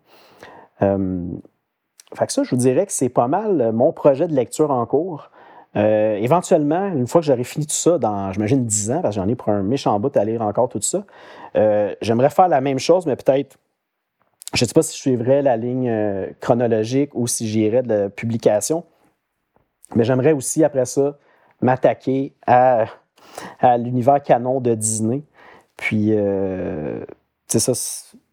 fait 0.81 2.27
que 2.27 2.33
ça, 2.33 2.43
je 2.43 2.51
vous 2.51 2.57
dirais 2.57 2.87
que 2.87 2.93
c'est 2.93 3.09
pas 3.09 3.29
mal 3.29 3.71
mon 3.73 3.93
projet 3.93 4.27
de 4.27 4.35
lecture 4.35 4.73
en 4.73 4.85
cours. 4.87 5.31
Euh, 5.77 6.17
éventuellement, 6.17 6.89
une 6.89 7.07
fois 7.07 7.21
que 7.21 7.27
j'aurai 7.27 7.45
fini 7.45 7.67
tout 7.67 7.75
ça, 7.75 7.99
dans, 7.99 8.33
j'imagine, 8.33 8.65
10 8.65 8.91
ans, 8.91 9.03
parce 9.03 9.15
que 9.15 9.21
j'en 9.21 9.29
ai 9.29 9.35
pour 9.35 9.51
un 9.51 9.63
méchant 9.63 9.99
bout 10.01 10.17
à 10.17 10.25
lire 10.25 10.43
encore 10.43 10.69
tout 10.69 10.81
ça, 10.81 11.05
euh, 11.57 11.95
j'aimerais 12.01 12.31
faire 12.31 12.49
la 12.49 12.61
même 12.61 12.79
chose, 12.79 13.07
mais 13.07 13.17
peut-être, 13.17 13.59
je 14.55 14.65
ne 14.65 14.69
sais 14.69 14.73
pas 14.73 14.83
si 14.83 14.97
je 14.97 15.01
suivrais 15.01 15.43
la 15.43 15.57
ligne 15.57 15.89
euh, 15.89 16.27
chronologique 16.41 17.11
ou 17.15 17.27
si 17.27 17.47
j'irais 17.47 17.83
de 17.83 17.89
la 17.89 18.09
publication, 18.09 18.85
mais 19.95 20.05
j'aimerais 20.05 20.33
aussi, 20.33 20.65
après 20.65 20.87
ça, 20.87 21.19
m'attaquer 21.61 22.35
à, 22.47 22.87
l'univers 23.79 24.23
canon 24.23 24.61
de 24.61 24.75
Disney. 24.75 25.23
Puis, 25.77 26.13
c'est 27.47 27.59
ça, 27.59 27.73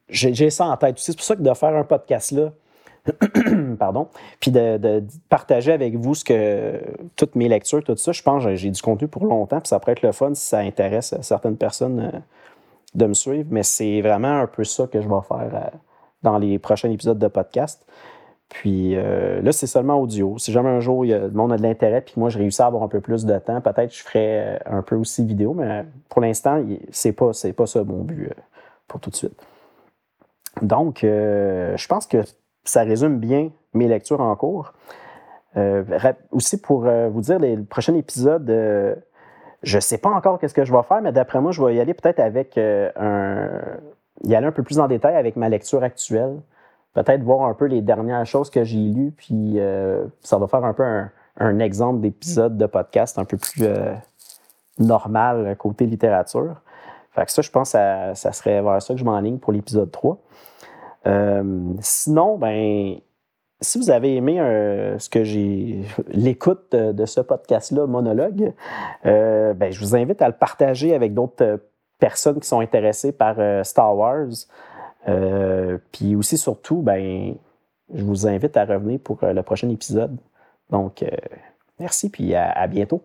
j'ai 0.09 0.49
ça 0.49 0.65
en 0.65 0.77
tête 0.77 0.95
aussi. 0.95 1.11
C'est 1.11 1.17
pour 1.17 1.25
ça 1.25 1.35
que 1.35 1.41
de 1.41 1.53
faire 1.53 1.75
un 1.75 1.83
podcast 1.83 2.31
là, 2.31 2.51
pardon, 3.79 4.07
puis 4.39 4.51
de, 4.51 5.03
partager 5.29 5.71
avec 5.71 5.95
vous 5.95 6.15
ce 6.15 6.23
que 6.23 6.81
toutes 7.15 7.35
mes 7.35 7.47
lectures, 7.47 7.83
tout 7.83 7.95
ça. 7.97 8.11
Je 8.11 8.21
pense 8.21 8.43
que 8.43 8.55
j'ai 8.55 8.71
du 8.71 8.81
contenu 8.81 9.07
pour 9.07 9.25
longtemps, 9.25 9.59
puis 9.59 9.67
ça 9.67 9.79
pourrait 9.79 9.93
être 9.93 10.01
le 10.01 10.11
fun 10.11 10.33
si 10.33 10.45
ça 10.45 10.59
intéresse 10.59 11.15
certaines 11.21 11.57
personnes 11.57 11.99
euh, 11.99 12.19
de 12.95 13.05
me 13.05 13.13
suivre. 13.13 13.47
Mais 13.51 13.63
c'est 13.63 14.01
vraiment 14.01 14.39
un 14.39 14.47
peu 14.47 14.63
ça 14.63 14.87
que 14.87 15.01
je 15.01 15.07
vais 15.07 15.21
faire 15.27 15.51
euh, 15.53 15.77
dans 16.23 16.37
les 16.37 16.57
prochains 16.57 16.89
épisodes 16.89 17.19
de 17.19 17.27
podcast. 17.27 17.85
Puis 18.49 18.95
euh, 18.95 19.41
là, 19.41 19.51
c'est 19.51 19.67
seulement 19.67 19.99
audio. 19.99 20.37
Si 20.37 20.51
jamais 20.51 20.69
un 20.69 20.79
jour 20.79 21.05
il 21.05 21.09
y 21.09 21.13
a, 21.13 21.19
le 21.19 21.31
monde 21.31 21.51
a 21.51 21.57
de 21.57 21.63
l'intérêt, 21.63 22.01
puis 22.01 22.13
moi 22.17 22.29
je 22.29 22.37
réussis 22.37 22.61
à 22.61 22.67
avoir 22.67 22.83
un 22.83 22.87
peu 22.87 23.01
plus 23.01 23.25
de 23.25 23.37
temps, 23.37 23.59
peut-être 23.61 23.93
je 23.93 24.03
ferai 24.03 24.59
un 24.65 24.81
peu 24.81 24.95
aussi 24.95 25.25
vidéo, 25.25 25.53
mais 25.53 25.85
pour 26.09 26.21
l'instant, 26.21 26.63
c'est 26.91 27.11
pas, 27.11 27.31
pas 27.55 27.65
ça 27.65 27.83
mon 27.83 28.03
but 28.03 28.31
pour 28.87 28.99
tout 28.99 29.09
de 29.09 29.15
suite. 29.15 29.45
Donc, 30.61 30.99
je 31.01 31.87
pense 31.87 32.05
que 32.05 32.23
ça 32.65 32.83
résume 32.83 33.19
bien 33.19 33.51
mes 33.73 33.87
lectures 33.87 34.21
en 34.21 34.35
cours. 34.35 34.73
aussi, 36.31 36.59
pour 36.59 36.87
vous 37.11 37.21
dire, 37.21 37.39
les, 37.39 37.55
le 37.55 37.63
prochain 37.63 37.95
épisode, 37.95 38.47
je 39.63 39.77
ne 39.77 39.81
sais 39.81 39.97
pas 39.97 40.09
encore 40.09 40.39
qu'est-ce 40.39 40.53
que 40.53 40.65
je 40.65 40.73
vais 40.73 40.83
faire, 40.83 41.01
mais 41.01 41.11
d'après 41.11 41.41
moi, 41.41 41.51
je 41.51 41.63
vais 41.63 41.75
y 41.75 41.79
aller 41.79 41.93
peut-être 41.93 42.19
avec 42.19 42.57
un. 42.57 43.49
y 44.23 44.35
aller 44.35 44.47
un 44.47 44.51
peu 44.51 44.63
plus 44.63 44.79
en 44.79 44.87
détail 44.87 45.15
avec 45.15 45.35
ma 45.35 45.49
lecture 45.49 45.83
actuelle. 45.83 46.41
Peut-être 46.93 47.23
voir 47.23 47.43
un 47.43 47.53
peu 47.53 47.65
les 47.65 47.81
dernières 47.81 48.25
choses 48.25 48.49
que 48.49 48.63
j'ai 48.63 48.77
lues, 48.77 49.13
puis 49.15 49.59
ça 50.21 50.37
va 50.37 50.47
faire 50.47 50.63
un 50.65 50.73
peu 50.73 50.83
un, 51.37 51.59
exemple 51.59 52.01
d'épisode 52.01 52.57
de 52.57 52.65
podcast 52.65 53.17
un 53.17 53.25
peu 53.25 53.37
plus 53.37 53.65
normal 54.79 55.55
côté 55.57 55.85
littérature. 55.85 56.55
Fait 57.11 57.25
que 57.25 57.31
ça, 57.31 57.41
je 57.41 57.49
pense 57.49 57.71
que 57.71 58.13
ça, 58.13 58.31
serait 58.33 58.61
vers 58.61 58.81
ça 58.81 58.93
que 58.93 58.99
je 58.99 59.05
m'enligne 59.05 59.37
pour 59.37 59.53
l'épisode 59.53 59.89
3. 59.91 60.17
Euh, 61.07 61.73
sinon, 61.81 62.37
ben, 62.37 62.95
si 63.61 63.77
vous 63.77 63.89
avez 63.89 64.15
aimé 64.15 64.39
euh, 64.39 64.97
ce 64.99 65.09
que 65.09 65.23
j'ai 65.23 65.81
l'écoute 66.07 66.75
de, 66.75 67.05
ce 67.05 67.21
podcast-là, 67.21 67.87
monologue, 67.87 68.53
euh, 69.05 69.53
ben, 69.53 69.71
je 69.71 69.79
vous 69.79 69.95
invite 69.95 70.21
à 70.21 70.27
le 70.27 70.35
partager 70.35 70.93
avec 70.93 71.13
d'autres 71.13 71.59
personnes 71.99 72.39
qui 72.39 72.47
sont 72.47 72.59
intéressées 72.59 73.11
par 73.11 73.37
Star 73.65 73.95
Wars. 73.95 74.27
puis 75.91 76.15
aussi, 76.15 76.37
surtout, 76.37 76.81
ben, 76.81 77.35
je 77.93 78.03
vous 78.03 78.27
invite 78.27 78.57
à 78.57 78.65
revenir 78.65 78.99
pour 78.99 79.19
le 79.21 79.41
prochain 79.43 79.69
épisode. 79.69 80.17
Donc, 80.71 81.05
merci, 81.79 82.09
puis 82.09 82.35
à 82.35 82.67
bientôt. 82.67 83.01